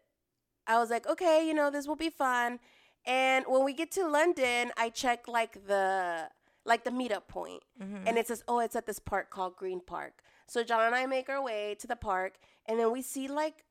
I 0.68 0.80
was 0.80 0.90
like, 0.90 1.08
okay, 1.08 1.48
you 1.48 1.54
know, 1.54 1.70
this 1.70 1.88
will 1.88 1.96
be 1.96 2.10
fun. 2.10 2.60
And 3.06 3.46
when 3.48 3.64
we 3.64 3.74
get 3.74 3.92
to 3.92 4.08
London, 4.08 4.72
I 4.78 4.90
check 4.90 5.28
like 5.28 5.66
the 5.68 6.30
like 6.66 6.84
the 6.84 6.92
meetup 6.92 7.28
point. 7.28 7.62
Mhm. 7.82 8.04
And 8.08 8.18
it 8.18 8.28
says, 8.28 8.44
oh, 8.48 8.60
it's 8.60 8.76
at 8.76 8.86
this 8.86 9.00
park 9.00 9.30
called 9.30 9.56
Green 9.56 9.82
Park. 9.82 10.24
So 10.48 10.64
John 10.64 10.86
and 10.86 10.96
I 10.96 11.06
make 11.06 11.30
our 11.30 11.42
way 11.42 11.76
to 11.80 11.88
the 11.88 11.96
park 11.96 12.38
and 12.66 12.80
then 12.80 12.92
we 12.92 13.02
see 13.02 13.28
like 13.28 13.66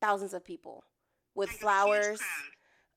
thousands 0.00 0.34
of 0.34 0.44
people 0.44 0.84
with 1.34 1.48
Like 1.50 1.60
flowers 1.60 2.20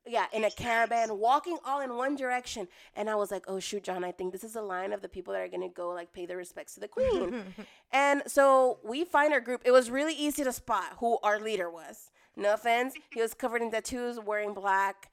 yeah, 0.07 0.25
in 0.31 0.43
a 0.43 0.51
caravan, 0.51 1.17
walking 1.17 1.57
all 1.65 1.81
in 1.81 1.95
one 1.95 2.15
direction. 2.15 2.67
And 2.95 3.09
I 3.09 3.15
was 3.15 3.31
like, 3.31 3.45
oh, 3.47 3.59
shoot, 3.59 3.83
John, 3.83 4.03
I 4.03 4.11
think 4.11 4.33
this 4.33 4.43
is 4.43 4.53
the 4.53 4.61
line 4.61 4.93
of 4.93 5.01
the 5.01 5.09
people 5.09 5.33
that 5.33 5.41
are 5.41 5.47
going 5.47 5.67
to 5.67 5.73
go, 5.73 5.89
like, 5.89 6.13
pay 6.13 6.27
their 6.27 6.37
respects 6.37 6.75
to 6.75 6.79
the 6.79 6.87
queen. 6.87 7.43
and 7.91 8.21
so 8.27 8.77
we 8.83 9.03
find 9.03 9.33
our 9.33 9.39
group. 9.39 9.61
It 9.65 9.71
was 9.71 9.89
really 9.89 10.13
easy 10.13 10.43
to 10.43 10.51
spot 10.53 10.97
who 10.99 11.17
our 11.23 11.39
leader 11.39 11.71
was. 11.71 12.11
No 12.35 12.53
offense. 12.53 12.93
He 13.11 13.21
was 13.21 13.33
covered 13.33 13.61
in 13.63 13.71
tattoos, 13.71 14.19
wearing 14.19 14.53
black. 14.53 15.09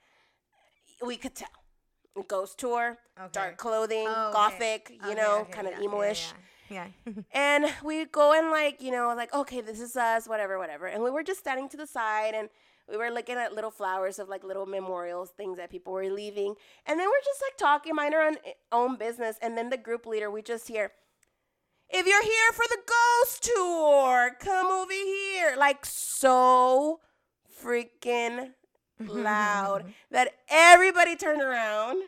We 1.05 1.17
could 1.17 1.35
tell. 1.35 1.49
Ghost 2.29 2.59
tour, 2.59 2.99
Okay. 3.19 3.29
dark 3.33 3.57
clothing, 3.57 4.07
Oh, 4.07 4.25
okay. 4.29 4.33
gothic, 4.35 4.91
you 4.91 5.13
Okay, 5.13 5.15
know, 5.15 5.39
okay, 5.41 5.53
kind 5.53 5.67
of 5.67 5.73
yeah, 5.73 5.79
yeah, 5.79 5.85
emo-ish. 5.87 6.27
Yeah. 6.31 6.39
Yeah. 6.73 6.87
And 7.33 7.67
we 7.85 8.05
go 8.07 8.33
and 8.33 8.51
like, 8.51 8.81
you 8.81 8.91
know, 8.91 9.13
like, 9.17 9.33
okay, 9.35 9.61
this 9.61 9.81
is 9.81 9.97
us, 9.97 10.27
whatever, 10.27 10.59
whatever. 10.59 10.87
And 10.87 11.03
we 11.03 11.11
were 11.11 11.23
just 11.23 11.41
standing 11.41 11.69
to 11.71 11.77
the 11.77 11.87
side 11.87 12.35
and 12.35 12.49
we 12.91 12.97
were 12.97 13.11
looking 13.11 13.37
at 13.37 13.55
little 13.55 13.71
flowers 13.71 14.19
of 14.19 14.29
like 14.29 14.45
little 14.45 14.67
memorials, 14.67 15.31
things 15.31 15.57
that 15.59 15.71
people 15.71 15.93
were 15.93 16.09
leaving. 16.11 16.55
And 16.87 16.99
then 16.99 17.07
we're 17.09 17.25
just 17.25 17.43
like 17.43 17.57
talking, 17.57 17.95
mind 17.95 18.15
our 18.15 18.23
own, 18.23 18.37
eh, 18.45 18.53
own 18.73 18.97
business. 18.97 19.37
And 19.41 19.57
then 19.57 19.71
the 19.71 19.77
group 19.77 20.07
leader, 20.07 20.31
we 20.31 20.43
just 20.43 20.69
hear, 20.69 20.93
if 21.89 22.07
you're 22.07 22.23
here 22.23 22.53
for 22.53 22.65
the 22.69 22.79
ghost 22.87 23.43
tour, 23.45 24.37
come 24.41 24.67
over 24.67 24.93
here. 24.93 25.55
Like 25.57 25.85
so 25.87 27.01
freaking 27.63 28.51
loud 29.01 29.93
that 30.11 30.33
everybody 30.49 31.17
turned 31.17 31.43
around. 31.43 32.03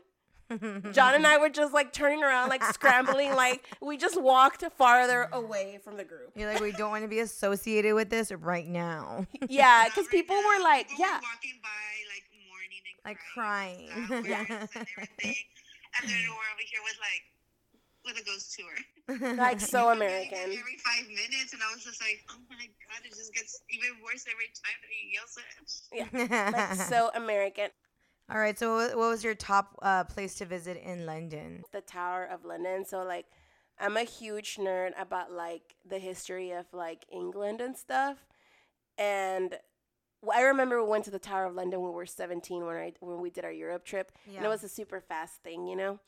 John 0.93 1.15
and 1.15 1.27
I 1.27 1.39
were 1.39 1.49
just 1.49 1.73
like 1.73 1.93
turning 1.93 2.23
around, 2.23 2.49
like 2.49 2.63
scrambling, 2.65 3.35
like 3.35 3.65
we 3.81 3.97
just 3.97 4.21
walked 4.21 4.65
farther 4.77 5.29
away 5.33 5.79
from 5.83 5.97
the 5.97 6.05
group. 6.05 6.31
You're 6.35 6.53
like, 6.53 6.61
we 6.63 6.73
don't 6.73 6.91
want 6.91 7.05
to 7.05 7.09
be 7.09 7.21
associated 7.21 7.95
with 7.95 8.11
this 8.11 8.33
right 8.33 8.67
now. 8.67 9.27
Yeah, 9.49 9.85
because 9.89 10.07
people 10.09 10.37
were 10.37 10.63
like, 10.63 10.89
people 10.89 11.05
yeah, 11.05 11.21
walking 11.21 11.61
by 11.63 11.69
like 12.13 12.25
mourning 12.49 12.85
and 12.89 12.99
Like 13.05 13.19
crying, 13.35 13.89
crying. 14.07 14.25
Yeah. 14.27 14.67
and 14.75 14.87
everything. 14.97 15.37
And 16.01 16.11
then 16.11 16.19
we're 16.27 16.49
over 16.53 16.65
here 16.65 16.81
with 16.83 16.99
like 16.99 17.23
with 18.05 18.19
a 18.21 18.25
ghost 18.25 18.57
tour. 18.57 19.37
like 19.37 19.61
so 19.61 19.87
We're 19.87 19.95
getting 19.95 20.03
it 20.03 20.33
American. 20.33 20.59
Every 20.59 20.79
five 20.85 21.07
minutes, 21.09 21.53
and 21.53 21.63
I 21.63 21.73
was 21.75 21.85
just 21.85 22.01
like, 22.03 22.21
oh 22.31 22.41
my 22.51 22.67
god, 22.89 23.05
it 23.05 23.11
just 23.11 23.33
gets 23.35 23.61
even 23.71 23.91
worse 24.03 24.25
every 24.29 24.51
time 24.57 24.77
that 24.81 24.91
he 24.91 25.13
yells 25.15 25.37
it. 25.39 26.51
Yeah, 26.53 26.69
like 26.69 26.77
so 26.89 27.11
American. 27.15 27.69
All 28.31 28.39
right. 28.39 28.59
So, 28.59 28.75
what 28.77 28.97
was 28.97 29.23
your 29.23 29.35
top 29.35 29.79
uh, 29.83 30.05
place 30.05 30.35
to 30.37 30.47
visit 30.47 30.83
in 30.83 31.05
London? 31.07 31.63
The 31.73 31.83
Tower 31.83 32.25
of 32.25 32.45
London. 32.45 32.85
So 32.85 33.03
like, 33.03 33.27
I'm 33.79 33.97
a 33.97 34.05
huge 34.05 34.57
nerd 34.57 34.93
about 34.99 35.31
like 35.33 35.75
the 35.89 35.99
history 35.99 36.53
of 36.53 36.67
like 36.73 37.05
England 37.13 37.61
and 37.61 37.77
stuff. 37.77 38.25
And 38.97 39.59
I 40.33 40.43
remember 40.43 40.83
we 40.83 40.89
went 40.89 41.05
to 41.05 41.11
the 41.11 41.19
Tower 41.19 41.45
of 41.47 41.55
London 41.55 41.81
when 41.81 41.91
we 41.91 41.97
were 41.97 42.07
17 42.07 42.65
when 42.65 42.77
I 42.77 42.93
when 43.01 43.21
we 43.21 43.31
did 43.31 43.45
our 43.45 43.53
Europe 43.53 43.85
trip. 43.85 44.13
and 44.37 44.45
it 44.47 44.49
was 44.49 44.65
a 44.65 44.69
super 44.69 45.01
fast 45.01 45.43
thing, 45.43 45.67
you 45.67 45.77
know. 45.77 45.99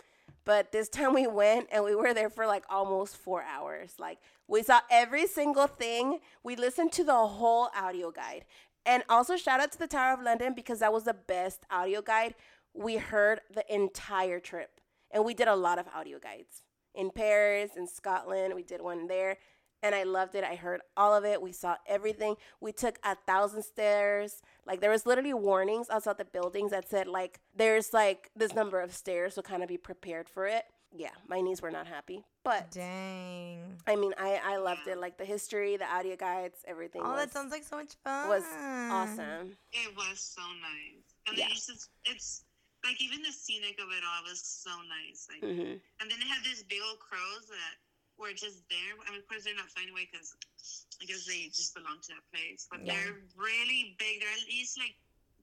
But 0.44 0.72
this 0.72 0.88
time 0.88 1.12
we 1.12 1.26
went 1.26 1.68
and 1.72 1.84
we 1.84 1.94
were 1.94 2.14
there 2.14 2.30
for 2.30 2.46
like 2.46 2.64
almost 2.70 3.16
four 3.16 3.42
hours. 3.42 3.94
Like 3.98 4.18
we 4.48 4.62
saw 4.62 4.80
every 4.90 5.26
single 5.26 5.66
thing. 5.66 6.20
We 6.42 6.56
listened 6.56 6.92
to 6.92 7.04
the 7.04 7.26
whole 7.26 7.68
audio 7.76 8.10
guide, 8.10 8.44
and 8.86 9.02
also 9.08 9.36
shout 9.36 9.60
out 9.60 9.72
to 9.72 9.78
the 9.78 9.88
Tower 9.88 10.14
of 10.14 10.22
London 10.22 10.54
because 10.54 10.78
that 10.78 10.92
was 10.92 11.04
the 11.04 11.14
best 11.14 11.66
audio 11.70 12.00
guide. 12.00 12.34
We 12.72 12.96
heard 12.96 13.40
the 13.52 13.64
entire 13.72 14.38
trip, 14.38 14.80
and 15.10 15.24
we 15.24 15.34
did 15.34 15.48
a 15.48 15.56
lot 15.56 15.78
of 15.78 15.86
audio 15.94 16.18
guides 16.18 16.62
in 16.94 17.10
Paris, 17.10 17.72
in 17.76 17.86
Scotland. 17.88 18.54
We 18.54 18.62
did 18.62 18.80
one 18.80 19.08
there. 19.08 19.36
And 19.82 19.94
I 19.94 20.04
loved 20.04 20.34
it. 20.34 20.42
I 20.42 20.54
heard 20.54 20.80
all 20.96 21.14
of 21.14 21.24
it. 21.24 21.42
We 21.42 21.52
saw 21.52 21.76
everything. 21.86 22.36
We 22.60 22.72
took 22.72 22.98
a 23.04 23.14
thousand 23.14 23.62
stairs. 23.62 24.40
Like 24.66 24.80
there 24.80 24.90
was 24.90 25.04
literally 25.04 25.34
warnings 25.34 25.90
outside 25.90 26.16
the 26.16 26.24
buildings 26.24 26.70
that 26.70 26.88
said 26.88 27.06
like 27.06 27.40
there's 27.54 27.92
like 27.92 28.30
this 28.34 28.54
number 28.54 28.80
of 28.80 28.94
stairs, 28.94 29.34
so 29.34 29.42
kind 29.42 29.62
of 29.62 29.68
be 29.68 29.76
prepared 29.76 30.28
for 30.28 30.46
it. 30.46 30.64
Yeah, 30.94 31.10
my 31.28 31.40
knees 31.40 31.60
were 31.60 31.70
not 31.70 31.86
happy, 31.86 32.24
but 32.44 32.70
Dang. 32.70 33.76
I 33.86 33.96
mean, 33.96 34.14
I 34.16 34.40
I 34.42 34.56
loved 34.56 34.86
it. 34.86 34.98
Like 34.98 35.18
the 35.18 35.24
history, 35.24 35.76
the 35.76 35.84
audio 35.86 36.16
guides, 36.16 36.64
everything. 36.66 37.02
Oh, 37.04 37.10
was, 37.10 37.18
that 37.26 37.32
sounds 37.32 37.52
like 37.52 37.64
so 37.64 37.76
much 37.76 37.94
fun. 38.04 38.28
was 38.28 38.44
awesome. 38.90 39.56
It 39.72 39.94
was 39.96 40.20
so 40.20 40.42
nice, 40.62 41.04
and 41.28 41.36
Yeah. 41.36 41.48
it's 41.50 41.66
just 41.66 41.90
it's 42.04 42.44
like 42.84 43.00
even 43.02 43.20
the 43.22 43.32
scenic 43.32 43.76
of 43.82 43.90
it 43.90 44.04
all 44.06 44.22
was 44.24 44.40
so 44.40 44.70
nice. 44.88 45.26
Like, 45.28 45.42
hmm 45.42 45.76
and 46.00 46.06
then 46.10 46.18
they 46.20 46.28
had 46.28 46.44
these 46.44 46.62
big 46.62 46.80
old 46.86 47.00
crows 47.00 47.48
that 47.48 47.76
were 48.16 48.32
just 48.32 48.62
there. 48.70 48.92
I 49.06 49.10
mean, 49.10 49.20
of 49.20 49.28
course, 49.28 49.44
they're 49.44 49.56
not 49.56 49.68
flying 49.72 49.90
away 49.90 50.08
because 50.10 50.32
I 51.02 51.04
guess 51.04 51.26
they 51.26 51.48
just 51.52 51.74
belong 51.74 51.98
to 52.00 52.08
that 52.14 52.24
place. 52.32 52.68
But 52.70 52.84
Yeah. 52.84 52.94
they're 52.94 53.20
really 53.36 53.96
big. 53.98 54.20
They're 54.20 54.32
at 54.32 54.46
least 54.48 54.78
like 54.78 54.96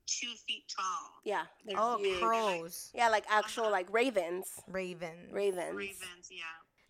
two 0.06 0.32
feet 0.46 0.64
tall. 0.74 1.10
Yeah, 1.24 1.44
they're 1.64 1.76
Oh, 1.78 1.98
huge. 1.98 2.20
crows, 2.20 2.90
Yeah, 2.94 3.08
like 3.08 3.24
actual 3.28 3.64
uh-huh. 3.64 3.72
like 3.72 3.92
ravens. 3.92 4.46
ravens. 4.68 5.32
Ravens. 5.32 5.74
Ravens, 5.74 6.28
yeah. 6.30 6.42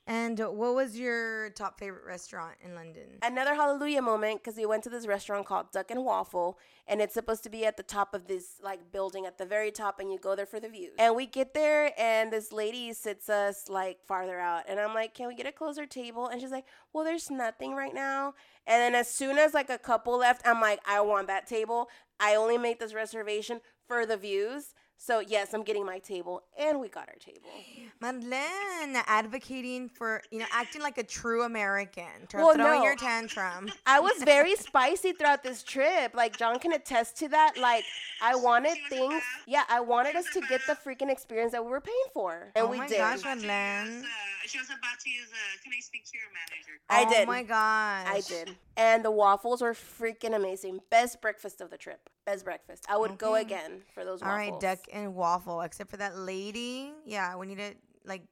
And 0.06 0.38
what 0.38 0.74
was 0.74 0.98
your 0.98 1.48
top 1.50 1.78
favorite 1.78 2.04
restaurant 2.04 2.56
in 2.62 2.74
London? 2.74 3.04
Another 3.22 3.54
hallelujah 3.54 4.02
moment 4.02 4.42
because 4.44 4.54
we 4.58 4.66
went 4.66 4.82
to 4.84 4.90
this 4.90 5.06
restaurant 5.06 5.46
called 5.46 5.72
Duck 5.72 5.90
and 5.90 6.04
Waffle, 6.04 6.58
and 6.86 7.00
it's 7.00 7.14
supposed 7.14 7.42
to 7.44 7.48
be 7.48 7.64
at 7.64 7.78
the 7.78 7.82
top 7.82 8.12
of 8.12 8.26
this 8.26 8.56
like 8.62 8.92
building 8.92 9.24
at 9.24 9.38
the 9.38 9.46
very 9.46 9.70
top, 9.70 9.98
and 10.00 10.12
you 10.12 10.18
go 10.18 10.36
there 10.36 10.44
for 10.44 10.60
the 10.60 10.68
view. 10.68 10.90
And 10.98 11.16
we 11.16 11.24
get 11.24 11.54
there, 11.54 11.98
and 11.98 12.30
this 12.30 12.52
lady 12.52 12.92
sits 12.92 13.30
us 13.30 13.70
like 13.70 14.04
farther 14.04 14.38
out, 14.38 14.64
and 14.68 14.78
I'm 14.78 14.92
like, 14.92 15.14
"Can 15.14 15.26
we 15.26 15.34
get 15.34 15.46
a 15.46 15.52
closer 15.52 15.86
table?" 15.86 16.26
And 16.26 16.38
she's 16.38 16.50
like, 16.50 16.66
"Well, 16.92 17.02
there's 17.02 17.30
nothing 17.30 17.72
right 17.74 17.94
now." 17.94 18.34
And 18.66 18.80
then 18.82 18.94
as 18.94 19.08
soon 19.10 19.38
as 19.38 19.54
like 19.54 19.70
a 19.70 19.78
couple 19.78 20.18
left, 20.18 20.42
I'm 20.46 20.60
like, 20.60 20.80
"I 20.86 21.00
want 21.00 21.28
that 21.28 21.46
table. 21.46 21.88
I 22.20 22.34
only 22.34 22.58
make 22.58 22.78
this 22.78 22.94
reservation 22.94 23.60
for 23.86 24.06
the 24.06 24.16
views." 24.16 24.74
So 24.96 25.20
yes, 25.20 25.52
I'm 25.52 25.62
getting 25.64 25.84
my 25.84 25.98
table, 25.98 26.44
and 26.58 26.80
we 26.80 26.88
got 26.88 27.08
our 27.08 27.14
table. 27.20 27.50
Madeleine 28.00 29.02
advocating 29.06 29.88
for, 29.88 30.22
you 30.30 30.38
know, 30.38 30.46
acting 30.52 30.80
like 30.82 30.96
a 30.98 31.02
true 31.02 31.42
American, 31.42 32.04
Well, 32.32 32.54
throwing 32.54 32.78
no. 32.80 32.84
your 32.84 32.96
tantrum. 32.96 33.70
I 33.86 34.00
was 34.00 34.22
very 34.22 34.56
spicy 34.56 35.12
throughout 35.12 35.42
this 35.42 35.62
trip. 35.62 36.14
Like 36.14 36.38
John 36.38 36.58
can 36.58 36.72
attest 36.72 37.16
to 37.18 37.28
that. 37.28 37.58
Like 37.58 37.84
I 38.22 38.34
wanted 38.34 38.78
things. 38.88 39.22
Yeah, 39.46 39.64
I 39.68 39.80
wanted 39.80 40.16
us 40.16 40.26
to 40.32 40.40
get 40.48 40.62
the 40.66 40.74
freaking 40.74 41.10
experience 41.10 41.52
that 41.52 41.62
we 41.64 41.70
were 41.70 41.80
paying 41.82 41.94
for, 42.14 42.52
and 42.56 42.66
Oh 42.66 42.70
we 42.70 42.78
did. 42.86 42.96
gosh, 42.98 43.20
About 43.20 43.40
to 43.40 43.46
Madeleine. 43.46 44.04
uh, 44.04 44.06
she 44.46 44.58
was 44.58 44.68
about 44.68 44.98
to 45.00 45.10
use 45.10 45.28
a. 45.28 45.62
Can 45.62 45.72
I 45.76 45.80
speak 45.80 46.04
to 46.06 46.16
your 46.16 46.28
manager? 46.32 46.80
I 46.88 47.04
oh 47.06 47.10
did. 47.18 47.28
my 47.28 47.42
gosh. 47.42 48.06
I 48.08 48.22
did. 48.26 48.56
And 48.76 49.04
the 49.04 49.10
waffles 49.10 49.60
were 49.62 49.72
freaking 49.74 50.34
amazing. 50.34 50.80
Best 50.90 51.20
breakfast 51.20 51.60
of 51.60 51.70
the 51.70 51.76
trip. 51.78 52.08
Best 52.26 52.44
breakfast. 52.44 52.86
I 52.88 52.96
would 52.96 53.18
go 53.18 53.34
again 53.34 53.82
for 53.94 54.04
those 54.04 54.22
All 54.22 54.28
right, 54.28 54.52
waffles. 54.52 54.62
duck 54.62 54.78
and 54.92 55.14
waffle. 55.14 55.60
Except 55.62 55.90
for 55.90 55.98
that 55.98 56.16
lady, 56.16 56.92
yeah, 57.04 57.36
we 57.36 57.46
need 57.46 57.58
to 57.58 57.74
like 58.04 58.22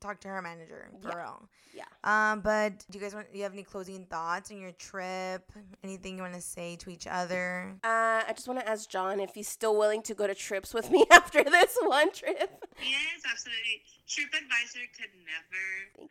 talk 0.00 0.20
to 0.20 0.28
her 0.28 0.40
manager 0.42 0.90
for 1.00 1.08
Yeah. 1.10 1.16
real. 1.16 1.48
Yeah. 1.74 1.84
Um, 2.04 2.40
but 2.40 2.84
do 2.90 2.98
you 2.98 3.02
guys 3.04 3.14
want? 3.14 3.30
Do 3.32 3.38
you 3.38 3.44
have 3.44 3.52
any 3.52 3.62
closing 3.62 4.04
thoughts 4.06 4.50
on 4.50 4.58
your 4.58 4.72
trip? 4.72 5.50
Anything 5.84 6.16
you 6.16 6.22
want 6.22 6.34
to 6.34 6.40
say 6.40 6.76
to 6.76 6.90
each 6.90 7.06
other? 7.06 7.74
Uh, 7.84 8.24
I 8.26 8.32
just 8.34 8.48
want 8.48 8.60
to 8.60 8.68
ask 8.68 8.88
John 8.90 9.20
if 9.20 9.34
he's 9.34 9.48
still 9.48 9.76
willing 9.76 10.02
to 10.02 10.14
go 10.14 10.26
to 10.26 10.34
trips 10.34 10.74
with 10.74 10.90
me 10.90 11.04
after 11.10 11.44
this 11.44 11.76
one 11.82 12.10
trip. 12.12 12.64
Yes, 12.82 13.22
absolutely. 13.30 13.82
TripAdvisor 14.08 14.84
could 14.96 15.10
never. 15.24 16.08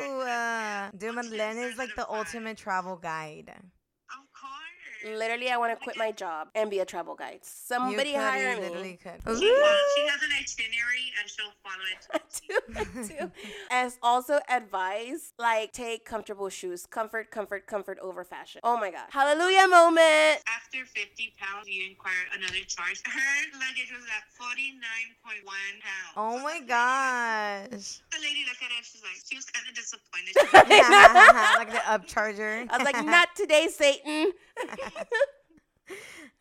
Oh, 0.00 0.20
uh, 0.22 0.90
Dude, 0.96 1.14
Madeleine 1.14 1.58
is 1.58 1.76
like 1.78 1.94
the 1.94 2.08
ultimate 2.10 2.56
travel 2.56 2.96
guide. 2.96 3.52
Of 4.98 5.04
course. 5.04 5.18
Literally, 5.18 5.50
I 5.50 5.56
want 5.56 5.78
to 5.78 5.82
quit 5.82 5.96
my 5.96 6.12
job 6.12 6.48
and 6.54 6.70
be 6.70 6.78
a 6.80 6.84
travel 6.84 7.14
guide. 7.14 7.40
Somebody 7.42 8.10
you 8.10 8.14
could, 8.16 8.22
hire 8.22 8.56
me. 8.56 8.62
literally 8.62 8.98
could. 9.02 9.38
She, 9.38 9.46
has, 9.48 9.78
she 9.96 10.06
has 10.06 10.22
an 10.22 10.30
itinerary 10.38 11.12
and 11.20 11.30
she'll 11.30 11.54
follow 11.62 11.84
it. 11.92 12.00
to 12.08 12.78
I 12.78 12.82
a 12.82 13.04
T. 13.04 13.14
do, 13.14 13.20
I 13.20 13.24
do. 13.26 13.32
As 13.70 13.98
also 14.02 14.40
advice, 14.48 15.32
like 15.38 15.72
take 15.72 16.04
comfortable 16.04 16.48
shoes. 16.48 16.86
Comfort, 16.86 17.30
comfort, 17.30 17.66
comfort 17.66 17.98
over 18.00 18.24
fashion. 18.24 18.60
Oh 18.64 18.76
my 18.76 18.90
god. 18.90 19.06
Hallelujah 19.10 19.68
moment. 19.68 20.42
After 20.48 20.84
50 20.84 21.34
pounds, 21.38 21.68
you 21.68 21.88
inquire 21.88 22.14
another 22.36 22.64
charge. 22.66 23.00
Her 23.06 23.58
luggage 23.58 23.92
was 23.92 24.04
at 24.04 24.24
49.1 24.38 25.44
pounds. 25.44 26.14
Oh 26.16 26.38
my 26.42 26.60
gosh. 26.60 28.00
The 28.18 28.24
lady 28.24 28.44
looked 28.48 28.62
at 28.62 28.70
it. 28.76 28.84
She's 28.84 29.02
like, 29.02 29.20
she 29.28 29.36
was 29.36 29.44
kind 29.44 29.66
of 29.68 29.74
disappointed. 29.74 30.34
She's 30.34 30.52
like, 30.52 30.68
like 31.58 31.70
the 31.70 31.78
upcharger. 31.86 32.66
I 32.70 32.78
was 32.78 32.84
like, 32.84 33.04
not 33.04 33.28
today, 33.36 33.68
Satan. 33.70 34.32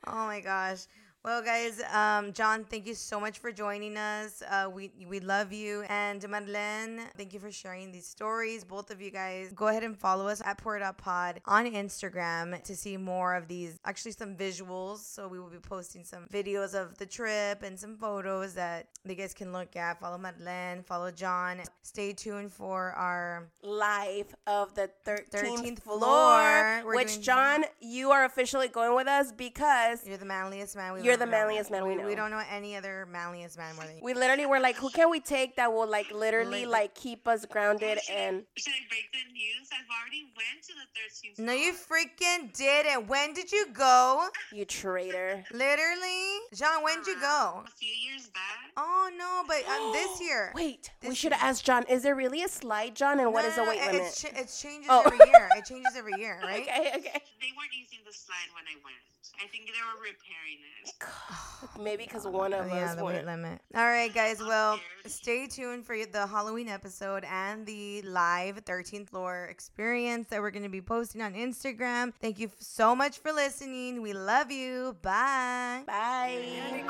Oh 0.05 0.25
my 0.25 0.39
gosh. 0.39 0.85
Well, 1.27 1.41
guys, 1.41 1.81
um, 1.91 2.31
John, 2.31 2.63
thank 2.63 2.87
you 2.87 2.93
so 2.93 3.19
much 3.19 3.39
for 3.39 3.51
joining 3.51 3.97
us. 3.97 4.41
Uh, 4.49 4.69
we 4.73 4.91
we 5.09 5.19
love 5.19 5.51
you, 5.51 5.81
and 5.89 6.21
Marlen, 6.21 7.01
thank 7.17 7.33
you 7.33 7.39
for 7.41 7.51
sharing 7.51 7.91
these 7.91 8.07
stories. 8.07 8.63
Both 8.63 8.91
of 8.91 9.01
you 9.01 9.11
guys, 9.11 9.51
go 9.51 9.67
ahead 9.67 9.83
and 9.83 9.99
follow 9.99 10.29
us 10.29 10.41
at 10.45 10.57
Pour 10.57 10.77
It 10.77 10.81
Out 10.81 10.97
Pod 10.97 11.41
on 11.43 11.65
Instagram 11.65 12.63
to 12.63 12.73
see 12.77 12.95
more 12.95 13.35
of 13.35 13.49
these. 13.49 13.77
Actually, 13.83 14.13
some 14.13 14.37
visuals. 14.37 14.99
So 14.99 15.27
we 15.27 15.37
will 15.37 15.49
be 15.49 15.57
posting 15.57 16.05
some 16.05 16.27
videos 16.31 16.73
of 16.73 16.97
the 16.97 17.05
trip 17.05 17.61
and 17.61 17.77
some 17.77 17.97
photos 17.97 18.53
that 18.53 18.87
you 19.03 19.13
guys 19.13 19.33
can 19.33 19.51
look 19.51 19.75
at. 19.75 19.99
Follow 19.99 20.17
Marlen, 20.17 20.85
follow 20.85 21.11
John. 21.11 21.59
Stay 21.81 22.13
tuned 22.13 22.53
for 22.53 22.93
our 22.93 23.49
Live 23.63 24.33
of 24.47 24.73
the 24.75 24.89
13th, 25.05 25.29
13th 25.31 25.79
floor, 25.81 25.99
floor. 25.99 26.95
Which 26.95 27.15
doing- 27.15 27.21
John, 27.21 27.65
you 27.81 28.11
are 28.11 28.23
officially 28.23 28.69
going 28.69 28.95
with 28.95 29.07
us 29.07 29.33
because 29.33 30.07
You're 30.07 30.15
the 30.15 30.23
manliest 30.23 30.77
man 30.77 30.93
we 30.93 31.01
You're 31.01 31.15
know. 31.15 31.16
The 31.17 31.25
manliest 31.25 31.71
man 31.71 31.85
we 31.87 31.95
know. 31.95 32.05
We 32.05 32.15
don't 32.15 32.31
know 32.31 32.41
any 32.51 32.75
other 32.75 33.07
manliest 33.11 33.57
man 33.57 33.75
more 33.75 33.85
than 33.85 33.97
you. 33.97 34.03
we 34.03 34.13
literally 34.13 34.45
were 34.45 34.59
like, 34.59 34.75
who 34.77 34.89
can 34.89 35.09
we 35.09 35.19
take 35.19 35.55
that 35.57 35.71
will 35.73 35.87
like 35.89 36.11
literally 36.11 36.61
Lit- 36.65 36.69
like 36.69 36.95
keep 36.95 37.27
us 37.27 37.45
grounded 37.45 37.99
should, 38.01 38.15
and 38.15 38.37
I, 38.37 38.59
should 38.59 38.73
I 38.73 38.83
break 38.89 39.11
the 39.11 39.33
news? 39.33 39.69
I've 39.73 39.85
already 40.01 40.25
went 40.35 40.63
to 40.67 40.73
the 40.73 41.41
13th 41.41 41.45
No, 41.45 41.53
you 41.53 41.73
freaking 41.73 42.53
didn't. 42.53 43.07
When 43.07 43.33
did 43.33 43.51
you 43.51 43.67
go? 43.73 44.27
you 44.51 44.65
traitor. 44.65 45.43
Literally, 45.51 46.39
John. 46.53 46.83
When 46.83 46.97
did 46.99 47.07
you 47.07 47.19
go? 47.21 47.63
A 47.65 47.69
few 47.71 47.93
years 47.93 48.27
back. 48.27 48.71
Oh 48.77 49.09
no, 49.17 49.43
but 49.47 49.67
um, 49.69 49.91
this 49.93 50.21
year. 50.27 50.51
Wait, 50.55 50.89
we 51.07 51.15
should 51.15 51.33
have 51.33 51.43
asked 51.43 51.65
John. 51.65 51.83
Is 51.89 52.03
there 52.03 52.15
really 52.15 52.43
a 52.43 52.47
slide, 52.49 52.95
John? 52.95 53.19
And 53.19 53.33
what 53.33 53.43
No, 53.43 53.49
is 53.49 53.55
the 53.55 53.63
weight 53.63 53.79
it- 53.81 53.93
limit? 53.93 54.13
Ch- 54.13 54.25
it 54.25 54.47
changes 54.53 54.87
Oh. 54.89 55.03
every 55.05 55.17
year. 55.17 55.49
It 55.55 55.65
changes 55.65 55.93
every 55.95 56.13
year, 56.17 56.39
right? 56.43 56.61
Okay, 56.63 56.91
okay. 56.95 57.21
They 57.41 57.51
weren't 57.57 57.73
using 57.73 57.99
the 58.05 58.13
slide 58.13 58.49
when 58.55 58.65
I 58.67 58.75
went. 58.83 58.97
I 59.43 59.45
think 59.53 59.65
they 59.67 59.83
were 59.85 60.01
repairing 60.01 60.57
it. 60.81 60.93
Maybe 61.81 62.03
because 62.03 62.25
oh, 62.25 62.31
one 62.31 62.53
of 62.53 62.65
oh, 62.65 62.75
yeah, 62.75 62.91
us. 62.91 62.95
The 62.95 63.03
weight 63.03 63.25
limit. 63.25 63.61
All 63.75 63.85
right, 63.85 64.13
guys. 64.13 64.39
Well, 64.39 64.79
stay 65.05 65.47
tuned 65.47 65.85
for 65.85 65.95
the 65.95 66.27
Halloween 66.27 66.69
episode 66.69 67.23
and 67.25 67.65
the 67.65 68.01
live 68.03 68.63
13th 68.65 69.09
floor 69.09 69.47
experience 69.49 70.27
that 70.29 70.41
we're 70.41 70.51
going 70.51 70.63
to 70.63 70.69
be 70.69 70.81
posting 70.81 71.21
on 71.21 71.33
Instagram. 71.33 72.13
Thank 72.21 72.39
you 72.39 72.51
so 72.59 72.95
much 72.95 73.19
for 73.19 73.31
listening. 73.31 74.01
We 74.01 74.13
love 74.13 74.51
you. 74.51 74.95
Bye. 75.01 75.83
Bye. 75.85 76.83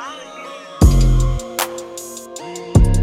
Bye. 2.38 2.93